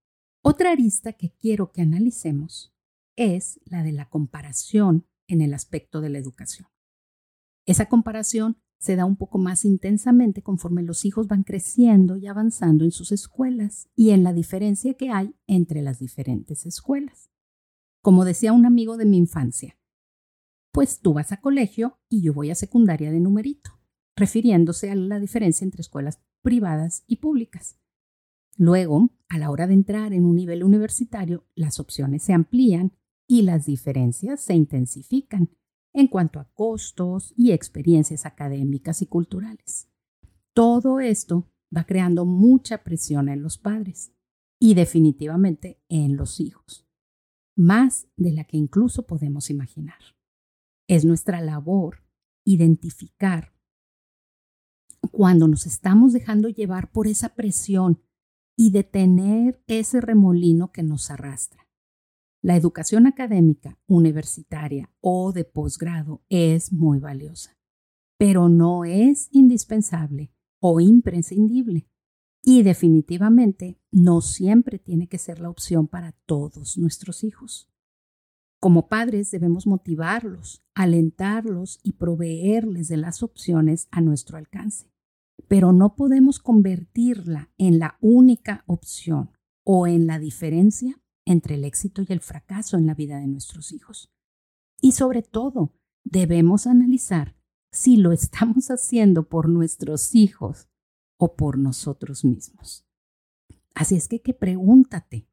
Otra 0.42 0.72
arista 0.72 1.12
que 1.12 1.36
quiero 1.36 1.74
que 1.74 1.82
analicemos 1.82 2.74
es 3.18 3.60
la 3.66 3.84
de 3.84 3.92
la 3.92 4.08
comparación 4.08 5.06
en 5.28 5.42
el 5.42 5.54
aspecto 5.54 6.00
de 6.00 6.08
la 6.08 6.18
educación. 6.18 6.70
Esa 7.66 7.88
comparación 7.90 8.62
se 8.80 8.96
da 8.96 9.04
un 9.04 9.18
poco 9.18 9.40
más 9.40 9.66
intensamente 9.66 10.42
conforme 10.42 10.84
los 10.84 11.04
hijos 11.04 11.28
van 11.28 11.44
creciendo 11.44 12.16
y 12.16 12.28
avanzando 12.28 12.86
en 12.86 12.92
sus 12.92 13.12
escuelas 13.12 13.90
y 13.94 14.12
en 14.12 14.24
la 14.24 14.32
diferencia 14.32 14.94
que 14.94 15.10
hay 15.10 15.36
entre 15.48 15.82
las 15.82 16.00
diferentes 16.00 16.66
escuelas. 16.66 17.30
Como 18.02 18.24
decía 18.24 18.54
un 18.54 18.66
amigo 18.66 18.96
de 18.96 19.06
mi 19.06 19.18
infancia, 19.18 19.78
pues 20.72 21.02
tú 21.02 21.12
vas 21.12 21.34
a 21.34 21.42
colegio 21.42 22.00
y 22.08 22.22
yo 22.22 22.34
voy 22.34 22.52
a 22.52 22.56
secundaria 22.56 23.12
de 23.12 23.20
numerito, 23.20 23.79
refiriéndose 24.20 24.92
a 24.92 24.96
la 24.96 25.20
diferencia 25.20 25.66
entre 25.66 25.82
escuelas 25.82 26.22
privadas 26.42 27.04
y 27.08 27.18
públicas. 27.18 27.80
Luego, 28.58 29.10
a 29.30 29.38
la 29.38 29.50
hora 29.52 29.68
de 29.68 29.74
entrar 29.74 30.14
en 30.14 30.26
un 30.26 30.36
nivel 30.36 30.64
universitario, 30.64 31.46
las 31.56 31.80
opciones 31.80 32.24
se 32.24 32.34
amplían 32.34 32.94
y 33.28 33.44
las 33.44 33.66
diferencias 33.66 34.42
se 34.42 34.54
intensifican 34.54 35.50
en 35.94 36.08
cuanto 36.08 36.40
a 36.40 36.52
costos 36.54 37.34
y 37.36 37.52
experiencias 37.52 38.26
académicas 38.26 39.02
y 39.02 39.08
culturales. 39.08 39.90
Todo 40.54 41.00
esto 41.00 41.50
va 41.76 41.86
creando 41.86 42.26
mucha 42.26 42.84
presión 42.84 43.30
en 43.30 43.42
los 43.42 43.58
padres 43.58 44.12
y 44.60 44.74
definitivamente 44.74 45.82
en 45.88 46.18
los 46.18 46.40
hijos 46.40 46.90
más 47.60 48.08
de 48.16 48.32
la 48.32 48.46
que 48.46 48.56
incluso 48.56 49.06
podemos 49.06 49.50
imaginar. 49.50 50.00
Es 50.88 51.04
nuestra 51.04 51.42
labor 51.42 52.06
identificar 52.46 53.54
cuando 55.12 55.48
nos 55.48 55.66
estamos 55.66 56.14
dejando 56.14 56.50
llevar 56.50 56.92
por 56.92 57.08
esa 57.08 57.30
presión 57.30 58.02
y 58.56 58.72
detener 58.72 59.64
ese 59.68 60.02
remolino 60.02 60.72
que 60.72 60.84
nos 60.84 61.12
arrastra. 61.12 61.68
La 62.42 62.56
educación 62.56 63.06
académica, 63.06 63.78
universitaria 63.88 64.92
o 65.02 65.34
de 65.34 65.44
posgrado 65.44 66.24
es 66.30 66.72
muy 66.72 67.00
valiosa, 67.00 67.58
pero 68.18 68.50
no 68.50 68.86
es 68.86 69.30
indispensable 69.32 70.34
o 70.62 70.80
imprescindible 70.80 71.90
y 72.44 72.64
definitivamente 72.64 73.80
no 73.92 74.22
siempre 74.22 74.80
tiene 74.80 75.08
que 75.08 75.18
ser 75.18 75.40
la 75.40 75.50
opción 75.50 75.88
para 75.88 76.14
todos 76.26 76.78
nuestros 76.78 77.24
hijos. 77.24 77.69
Como 78.60 78.90
padres 78.90 79.32
debemos 79.32 79.68
motivarlos, 79.68 80.64
alentarlos 80.74 81.80
y 81.82 81.94
proveerles 81.94 82.90
de 82.90 82.98
las 82.98 83.24
opciones 83.24 83.88
a 83.92 84.02
nuestro 84.02 84.38
alcance. 84.38 84.92
Pero 85.48 85.72
no 85.72 85.96
podemos 85.96 86.40
convertirla 86.40 87.52
en 87.58 87.80
la 87.80 87.98
única 88.02 88.64
opción 88.68 89.32
o 89.64 89.88
en 89.88 90.08
la 90.08 90.20
diferencia 90.20 91.02
entre 91.26 91.56
el 91.56 91.64
éxito 91.64 92.02
y 92.02 92.12
el 92.12 92.20
fracaso 92.20 92.76
en 92.76 92.86
la 92.86 92.96
vida 92.96 93.20
de 93.20 93.28
nuestros 93.28 93.72
hijos. 93.72 94.12
Y 94.82 94.92
sobre 94.92 95.22
todo, 95.22 95.74
debemos 96.04 96.68
analizar 96.68 97.38
si 97.72 97.96
lo 97.96 98.12
estamos 98.12 98.68
haciendo 98.72 99.30
por 99.30 99.48
nuestros 99.48 100.16
hijos 100.16 100.70
o 101.18 101.36
por 101.36 101.58
nosotros 101.58 102.26
mismos. 102.26 102.86
Así 103.74 103.96
es 103.96 104.08
que, 104.08 104.22
que 104.22 104.34
pregúntate, 104.34 105.30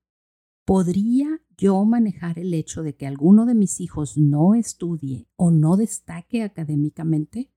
¿podría 0.64 1.40
yo 1.58 1.84
manejar 1.84 2.38
el 2.38 2.52
hecho 2.54 2.82
de 2.82 2.96
que 2.96 3.06
alguno 3.06 3.46
de 3.46 3.54
mis 3.54 3.80
hijos 3.80 4.18
no 4.18 4.54
estudie 4.54 5.28
o 5.36 5.50
no 5.50 5.76
destaque 5.76 6.42
académicamente? 6.42 7.52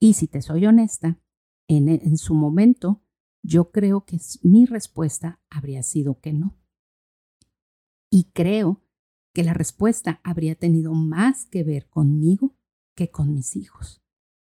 Y 0.00 0.14
si 0.14 0.28
te 0.28 0.42
soy 0.42 0.66
honesta, 0.66 1.20
en, 1.68 2.18
su 2.18 2.34
momento 2.34 3.02
yo 3.42 3.70
creo 3.70 4.04
que 4.04 4.18
mi 4.42 4.66
respuesta 4.66 5.40
habría 5.50 5.82
sido 5.82 6.20
que 6.20 6.32
no. 6.32 6.58
Y 8.10 8.30
creo 8.32 8.82
que 9.34 9.44
la 9.44 9.54
respuesta 9.54 10.20
habría 10.22 10.54
tenido 10.54 10.94
más 10.94 11.46
que 11.46 11.64
ver 11.64 11.88
conmigo 11.88 12.56
que 12.94 13.10
con 13.10 13.34
mis 13.34 13.56
hijos. 13.56 14.02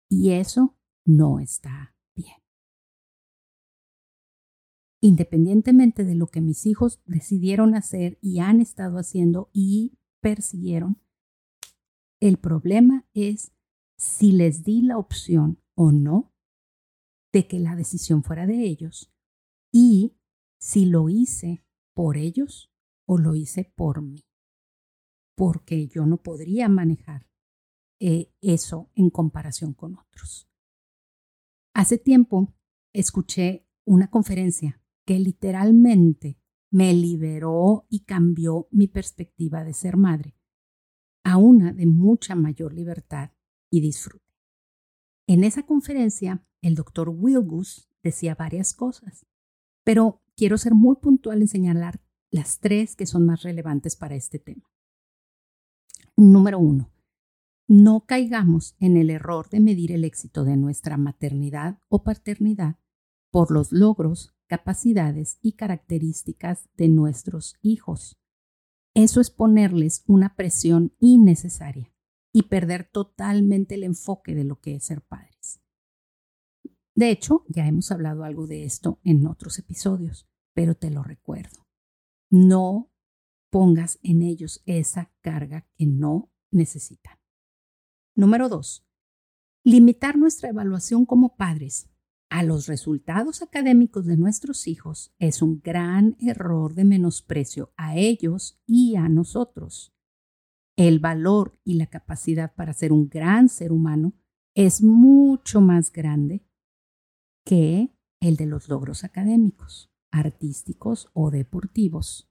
Y 0.08 0.30
eso 0.30 0.76
no 1.04 1.40
está 1.40 1.95
Independientemente 5.00 6.04
de 6.04 6.14
lo 6.14 6.28
que 6.28 6.40
mis 6.40 6.66
hijos 6.66 7.00
decidieron 7.04 7.74
hacer 7.74 8.18
y 8.20 8.40
han 8.40 8.60
estado 8.60 8.98
haciendo 8.98 9.50
y 9.52 9.98
persiguieron, 10.20 11.00
el 12.20 12.38
problema 12.38 13.06
es 13.12 13.52
si 13.98 14.32
les 14.32 14.64
di 14.64 14.82
la 14.82 14.98
opción 14.98 15.62
o 15.74 15.92
no 15.92 16.34
de 17.32 17.46
que 17.46 17.58
la 17.58 17.76
decisión 17.76 18.22
fuera 18.22 18.46
de 18.46 18.62
ellos 18.62 19.12
y 19.70 20.16
si 20.58 20.86
lo 20.86 21.08
hice 21.10 21.64
por 21.94 22.16
ellos 22.16 22.72
o 23.06 23.18
lo 23.18 23.34
hice 23.34 23.64
por 23.76 24.00
mí. 24.00 24.24
Porque 25.34 25.86
yo 25.86 26.06
no 26.06 26.22
podría 26.22 26.68
manejar 26.68 27.28
eh, 28.00 28.32
eso 28.40 28.90
en 28.94 29.10
comparación 29.10 29.74
con 29.74 29.98
otros. 29.98 30.48
Hace 31.74 31.98
tiempo 31.98 32.54
escuché 32.94 33.68
una 33.84 34.10
conferencia 34.10 34.82
que 35.06 35.18
literalmente 35.18 36.38
me 36.70 36.92
liberó 36.92 37.86
y 37.88 38.00
cambió 38.00 38.68
mi 38.70 38.88
perspectiva 38.88 39.64
de 39.64 39.72
ser 39.72 39.96
madre 39.96 40.36
a 41.24 41.38
una 41.38 41.72
de 41.72 41.86
mucha 41.86 42.34
mayor 42.34 42.74
libertad 42.74 43.30
y 43.70 43.80
disfrute. 43.80 44.24
En 45.26 45.42
esa 45.42 45.64
conferencia, 45.64 46.46
el 46.60 46.74
doctor 46.74 47.08
Wilgus 47.08 47.88
decía 48.02 48.34
varias 48.34 48.74
cosas, 48.74 49.26
pero 49.84 50.22
quiero 50.36 50.58
ser 50.58 50.74
muy 50.74 50.96
puntual 50.96 51.40
en 51.40 51.48
señalar 51.48 52.00
las 52.30 52.60
tres 52.60 52.94
que 52.94 53.06
son 53.06 53.24
más 53.26 53.42
relevantes 53.42 53.96
para 53.96 54.14
este 54.14 54.38
tema. 54.38 54.70
Número 56.16 56.58
uno, 56.58 56.92
no 57.68 58.06
caigamos 58.06 58.76
en 58.78 58.96
el 58.96 59.10
error 59.10 59.48
de 59.48 59.60
medir 59.60 59.92
el 59.92 60.04
éxito 60.04 60.44
de 60.44 60.56
nuestra 60.56 60.96
maternidad 60.96 61.80
o 61.88 62.04
paternidad 62.04 62.78
por 63.30 63.50
los 63.50 63.72
logros, 63.72 64.35
capacidades 64.46 65.38
y 65.42 65.52
características 65.52 66.68
de 66.76 66.88
nuestros 66.88 67.56
hijos. 67.62 68.18
Eso 68.94 69.20
es 69.20 69.30
ponerles 69.30 70.04
una 70.06 70.34
presión 70.36 70.94
innecesaria 71.00 71.92
y 72.32 72.44
perder 72.44 72.84
totalmente 72.84 73.74
el 73.74 73.84
enfoque 73.84 74.34
de 74.34 74.44
lo 74.44 74.60
que 74.60 74.76
es 74.76 74.84
ser 74.84 75.02
padres. 75.02 75.60
De 76.94 77.10
hecho, 77.10 77.44
ya 77.48 77.66
hemos 77.66 77.90
hablado 77.92 78.24
algo 78.24 78.46
de 78.46 78.64
esto 78.64 79.00
en 79.04 79.26
otros 79.26 79.58
episodios, 79.58 80.26
pero 80.54 80.74
te 80.74 80.90
lo 80.90 81.02
recuerdo. 81.02 81.66
No 82.30 82.90
pongas 83.50 83.98
en 84.02 84.22
ellos 84.22 84.62
esa 84.64 85.12
carga 85.20 85.66
que 85.76 85.86
no 85.86 86.32
necesitan. 86.50 87.18
Número 88.14 88.48
dos, 88.48 88.86
limitar 89.62 90.16
nuestra 90.16 90.48
evaluación 90.48 91.04
como 91.04 91.36
padres 91.36 91.90
a 92.28 92.42
los 92.42 92.66
resultados 92.66 93.42
académicos 93.42 94.06
de 94.06 94.16
nuestros 94.16 94.66
hijos 94.66 95.14
es 95.18 95.42
un 95.42 95.60
gran 95.60 96.16
error 96.20 96.74
de 96.74 96.84
menosprecio 96.84 97.72
a 97.76 97.96
ellos 97.96 98.60
y 98.66 98.96
a 98.96 99.08
nosotros 99.08 99.96
el 100.76 100.98
valor 100.98 101.58
y 101.64 101.74
la 101.74 101.86
capacidad 101.86 102.54
para 102.54 102.74
ser 102.74 102.92
un 102.92 103.08
gran 103.08 103.48
ser 103.48 103.72
humano 103.72 104.12
es 104.54 104.82
mucho 104.82 105.60
más 105.60 105.90
grande 105.90 106.46
que 107.44 107.96
el 108.20 108.36
de 108.36 108.46
los 108.46 108.68
logros 108.68 109.02
académicos, 109.02 109.90
artísticos 110.10 111.10
o 111.14 111.30
deportivos, 111.30 112.30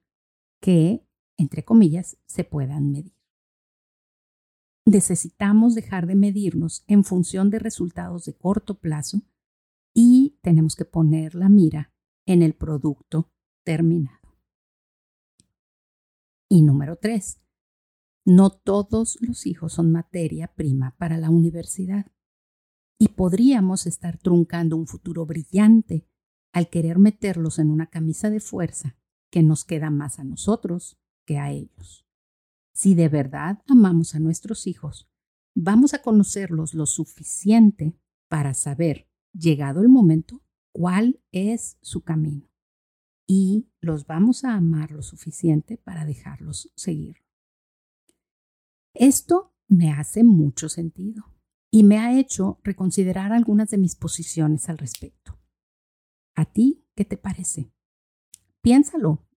que, 0.61 1.07
entre 1.37 1.63
comillas, 1.63 2.17
se 2.25 2.43
puedan 2.43 2.91
medir. 2.91 3.15
Necesitamos 4.85 5.73
dejar 5.73 6.05
de 6.05 6.15
medirnos 6.15 6.83
en 6.87 7.03
función 7.03 7.49
de 7.49 7.59
resultados 7.59 8.25
de 8.25 8.35
corto 8.35 8.79
plazo 8.79 9.21
y 9.95 10.37
tenemos 10.41 10.75
que 10.75 10.85
poner 10.85 11.33
la 11.33 11.49
mira 11.49 11.93
en 12.27 12.43
el 12.43 12.53
producto 12.53 13.31
terminado. 13.63 14.37
Y 16.49 16.61
número 16.61 16.97
tres, 16.97 17.41
no 18.25 18.49
todos 18.49 19.17
los 19.21 19.47
hijos 19.47 19.73
son 19.73 19.91
materia 19.91 20.53
prima 20.53 20.95
para 20.97 21.17
la 21.17 21.29
universidad 21.29 22.11
y 22.99 23.09
podríamos 23.09 23.87
estar 23.87 24.17
truncando 24.17 24.77
un 24.77 24.87
futuro 24.87 25.25
brillante 25.25 26.07
al 26.53 26.69
querer 26.69 26.99
meterlos 26.99 27.59
en 27.59 27.69
una 27.69 27.87
camisa 27.87 28.29
de 28.29 28.39
fuerza 28.39 28.97
que 29.31 29.43
nos 29.43 29.65
queda 29.65 29.89
más 29.89 30.19
a 30.19 30.23
nosotros 30.23 30.97
que 31.25 31.37
a 31.37 31.51
ellos. 31.51 32.05
Si 32.73 32.95
de 32.95 33.09
verdad 33.09 33.63
amamos 33.67 34.15
a 34.15 34.19
nuestros 34.19 34.67
hijos, 34.67 35.09
vamos 35.55 35.93
a 35.93 36.01
conocerlos 36.01 36.73
lo 36.73 36.85
suficiente 36.85 37.97
para 38.29 38.53
saber, 38.53 39.09
llegado 39.37 39.81
el 39.81 39.89
momento, 39.89 40.41
cuál 40.71 41.21
es 41.31 41.77
su 41.81 42.03
camino. 42.03 42.49
Y 43.27 43.69
los 43.81 44.05
vamos 44.05 44.43
a 44.43 44.53
amar 44.53 44.91
lo 44.91 45.01
suficiente 45.01 45.77
para 45.77 46.05
dejarlos 46.05 46.71
seguir. 46.75 47.17
Esto 48.93 49.53
me 49.67 49.91
hace 49.91 50.23
mucho 50.23 50.69
sentido 50.69 51.23
y 51.71 51.83
me 51.83 51.97
ha 51.97 52.17
hecho 52.17 52.59
reconsiderar 52.63 53.33
algunas 53.33 53.69
de 53.69 53.77
mis 53.77 53.95
posiciones 53.95 54.69
al 54.69 54.77
respecto. 54.77 55.37
¿A 56.35 56.45
ti 56.45 56.85
qué 56.95 57.03
te 57.03 57.17
parece? 57.17 57.71
Piénsalo. 58.61 59.27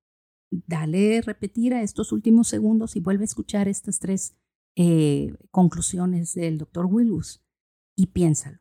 Dale 0.50 1.20
repetir 1.20 1.74
a 1.74 1.82
estos 1.82 2.12
últimos 2.12 2.48
segundos 2.48 2.96
y 2.96 3.00
vuelve 3.00 3.24
a 3.24 3.26
escuchar 3.26 3.68
estas 3.68 3.98
tres 3.98 4.36
eh, 4.76 5.36
conclusiones 5.50 6.34
del 6.34 6.58
doctor 6.58 6.86
Willus 6.86 7.42
y 7.96 8.06
piénsalo. 8.06 8.58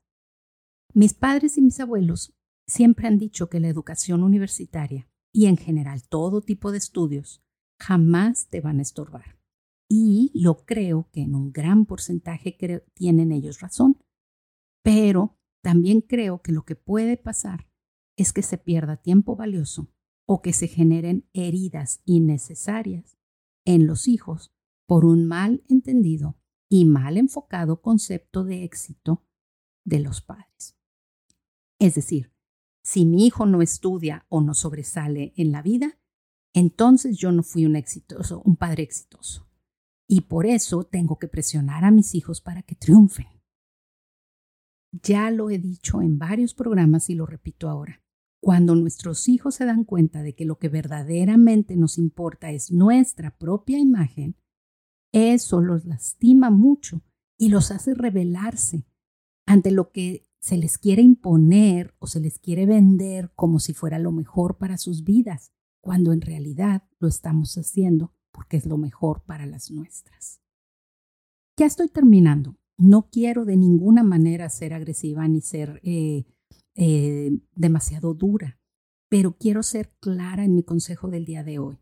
Mis 0.97 1.13
padres 1.13 1.59
y 1.59 1.61
mis 1.61 1.79
abuelos 1.79 2.33
siempre 2.65 3.07
han 3.07 3.19
dicho 3.19 3.49
que 3.49 3.59
la 3.59 3.67
educación 3.67 4.23
universitaria 4.23 5.07
y 5.31 5.45
en 5.45 5.55
general 5.55 6.01
todo 6.09 6.41
tipo 6.41 6.71
de 6.71 6.79
estudios 6.79 7.43
jamás 7.79 8.47
te 8.49 8.61
van 8.61 8.79
a 8.79 8.81
estorbar. 8.81 9.37
Y 9.87 10.31
yo 10.33 10.65
creo 10.65 11.07
que 11.11 11.21
en 11.21 11.35
un 11.35 11.51
gran 11.51 11.85
porcentaje 11.85 12.57
tienen 12.95 13.31
ellos 13.31 13.59
razón. 13.59 13.99
Pero 14.83 15.37
también 15.61 16.01
creo 16.01 16.41
que 16.41 16.51
lo 16.51 16.65
que 16.65 16.75
puede 16.75 17.15
pasar 17.15 17.69
es 18.17 18.33
que 18.33 18.41
se 18.41 18.57
pierda 18.57 18.97
tiempo 18.97 19.35
valioso 19.35 19.93
o 20.25 20.41
que 20.41 20.51
se 20.51 20.67
generen 20.67 21.29
heridas 21.31 22.01
innecesarias 22.05 23.19
en 23.65 23.85
los 23.85 24.07
hijos 24.07 24.51
por 24.87 25.05
un 25.05 25.27
mal 25.27 25.63
entendido 25.69 26.39
y 26.67 26.85
mal 26.85 27.17
enfocado 27.17 27.83
concepto 27.83 28.43
de 28.43 28.63
éxito 28.63 29.23
de 29.85 29.99
los 29.99 30.21
padres. 30.21 30.76
Es 31.79 31.95
decir, 31.95 32.33
si 32.83 33.05
mi 33.05 33.25
hijo 33.25 33.45
no 33.45 33.61
estudia 33.61 34.25
o 34.29 34.41
no 34.41 34.53
sobresale 34.53 35.33
en 35.35 35.51
la 35.51 35.61
vida, 35.61 35.99
entonces 36.53 37.17
yo 37.17 37.31
no 37.31 37.43
fui 37.43 37.65
un 37.65 37.75
exitoso, 37.75 38.41
un 38.45 38.55
padre 38.55 38.83
exitoso 38.83 39.47
y 40.07 40.21
por 40.21 40.45
eso 40.45 40.85
tengo 40.85 41.19
que 41.19 41.27
presionar 41.27 41.83
a 41.83 41.91
mis 41.91 42.15
hijos 42.15 42.41
para 42.41 42.63
que 42.63 42.75
triunfen. 42.75 43.27
Ya 44.91 45.29
lo 45.31 45.49
he 45.49 45.59
dicho 45.59 46.01
en 46.01 46.17
varios 46.17 46.53
programas 46.53 47.09
y 47.09 47.15
lo 47.15 47.25
repito 47.25 47.69
ahora. 47.69 48.01
Cuando 48.41 48.75
nuestros 48.75 49.27
hijos 49.27 49.55
se 49.55 49.65
dan 49.65 49.83
cuenta 49.83 50.23
de 50.23 50.33
que 50.33 50.45
lo 50.45 50.57
que 50.57 50.69
verdaderamente 50.69 51.75
nos 51.75 51.97
importa 51.97 52.51
es 52.51 52.71
nuestra 52.71 53.37
propia 53.37 53.79
imagen, 53.79 54.37
eso 55.11 55.61
los 55.61 55.85
lastima 55.85 56.49
mucho 56.49 57.01
y 57.37 57.49
los 57.49 57.71
hace 57.71 57.93
rebelarse 57.93 58.85
ante 59.45 59.71
lo 59.71 59.91
que 59.91 60.29
se 60.47 60.55
les 60.55 60.77
quiere 60.77 61.01
imponer 61.01 61.93
o 61.99 62.07
se 62.07 62.21
les 62.21 62.39
quiere 62.39 62.65
vender 62.65 63.33
como 63.35 63.59
si 63.59 63.73
fuera 63.73 63.99
lo 63.99 64.13
mejor 64.13 64.57
para 64.57 64.77
sus 64.77 65.03
vidas, 65.03 65.51
cuando 65.81 66.13
en 66.13 66.21
realidad 66.21 66.83
lo 66.99 67.09
estamos 67.09 67.57
haciendo 67.57 68.13
porque 68.31 68.55
es 68.55 68.65
lo 68.65 68.77
mejor 68.77 69.23
para 69.25 69.45
las 69.45 69.71
nuestras. 69.71 70.39
Ya 71.59 71.65
estoy 71.65 71.89
terminando. 71.89 72.55
No 72.77 73.09
quiero 73.09 73.43
de 73.43 73.57
ninguna 73.57 74.03
manera 74.03 74.47
ser 74.47 74.73
agresiva 74.73 75.27
ni 75.27 75.41
ser 75.41 75.81
eh, 75.83 76.23
eh, 76.75 77.31
demasiado 77.53 78.13
dura, 78.13 78.57
pero 79.09 79.35
quiero 79.37 79.63
ser 79.63 79.91
clara 79.99 80.45
en 80.45 80.55
mi 80.55 80.63
consejo 80.63 81.09
del 81.09 81.25
día 81.25 81.43
de 81.43 81.59
hoy. 81.59 81.77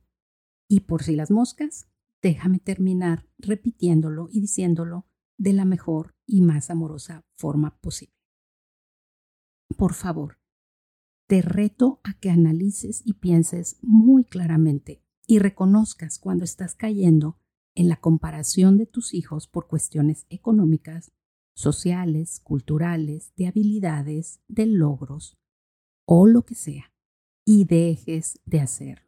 Y 0.68 0.80
por 0.80 1.04
si 1.04 1.16
las 1.16 1.30
moscas, 1.30 1.88
déjame 2.24 2.58
terminar 2.58 3.28
repitiéndolo 3.38 4.28
y 4.32 4.42
diciéndolo 4.42 5.06
de 5.38 5.54
la 5.54 5.66
mejor 5.66 6.16
y 6.26 6.42
más 6.42 6.72
amorosa 6.72 7.24
forma 7.36 7.80
posible. 7.80 8.15
Por 9.78 9.94
favor, 9.94 10.40
te 11.28 11.42
reto 11.42 12.00
a 12.04 12.14
que 12.20 12.30
analices 12.30 13.02
y 13.04 13.14
pienses 13.14 13.78
muy 13.82 14.24
claramente 14.24 15.04
y 15.28 15.40
reconozcas 15.40 16.20
cuando 16.20 16.44
estás 16.44 16.76
cayendo 16.76 17.40
en 17.74 17.90
la 17.90 18.00
comparación 18.00 18.78
de 18.78 18.86
tus 18.86 19.14
hijos 19.14 19.48
por 19.48 19.68
cuestiones 19.68 20.26
económicas, 20.30 21.12
sociales, 21.56 22.40
culturales, 22.40 23.34
de 23.36 23.48
habilidades, 23.48 24.40
de 24.48 24.66
logros, 24.66 25.38
o 26.06 26.28
lo 26.28 26.46
que 26.46 26.56
sea 26.56 26.94
y 27.46 27.66
dejes 27.66 28.40
de 28.46 28.60
hacerlo. 28.60 29.06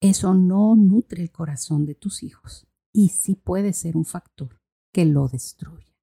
Eso 0.00 0.34
no 0.34 0.76
nutre 0.76 1.22
el 1.22 1.30
corazón 1.30 1.84
de 1.84 1.94
tus 1.94 2.22
hijos 2.22 2.66
y 2.92 3.10
sí 3.10 3.34
puede 3.34 3.72
ser 3.72 3.96
un 3.96 4.04
factor 4.04 4.60
que 4.92 5.04
lo 5.04 5.28
destruya. 5.28 5.94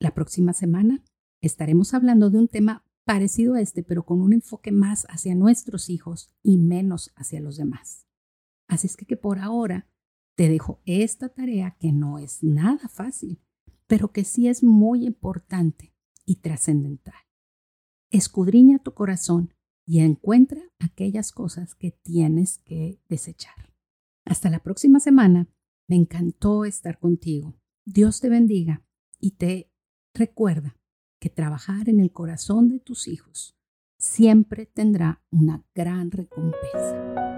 La 0.00 0.14
próxima 0.14 0.52
semana 0.52 1.04
estaremos 1.40 1.94
hablando 1.94 2.30
de 2.30 2.38
un 2.38 2.48
tema 2.48 2.84
parecido 3.04 3.54
a 3.54 3.60
este, 3.60 3.82
pero 3.82 4.04
con 4.04 4.20
un 4.20 4.32
enfoque 4.32 4.72
más 4.72 5.06
hacia 5.08 5.34
nuestros 5.34 5.90
hijos 5.90 6.34
y 6.42 6.58
menos 6.58 7.12
hacia 7.16 7.40
los 7.40 7.56
demás. 7.56 8.06
Así 8.68 8.86
es 8.86 8.96
que, 8.96 9.16
por 9.16 9.38
ahora 9.38 9.88
te 10.36 10.48
dejo 10.48 10.80
esta 10.86 11.28
tarea 11.28 11.76
que 11.78 11.92
no 11.92 12.18
es 12.18 12.42
nada 12.42 12.88
fácil, 12.88 13.40
pero 13.86 14.12
que 14.12 14.24
sí 14.24 14.48
es 14.48 14.62
muy 14.62 15.04
importante 15.04 15.94
y 16.24 16.36
trascendental. 16.36 17.14
Escudriña 18.10 18.78
tu 18.78 18.94
corazón 18.94 19.54
y 19.86 20.00
encuentra 20.00 20.62
aquellas 20.78 21.32
cosas 21.32 21.74
que 21.74 21.90
tienes 21.90 22.58
que 22.58 23.00
desechar. 23.08 23.74
Hasta 24.24 24.50
la 24.50 24.60
próxima 24.60 25.00
semana. 25.00 25.48
Me 25.88 25.96
encantó 25.96 26.64
estar 26.64 26.98
contigo. 26.98 27.54
Dios 27.84 28.20
te 28.20 28.28
bendiga 28.28 28.86
y 29.18 29.32
te 29.32 29.70
recuerda 30.14 30.78
que 31.22 31.30
trabajar 31.30 31.88
en 31.88 32.00
el 32.00 32.10
corazón 32.10 32.68
de 32.68 32.80
tus 32.80 33.06
hijos 33.06 33.56
siempre 33.96 34.66
tendrá 34.66 35.22
una 35.30 35.62
gran 35.72 36.10
recompensa. 36.10 37.31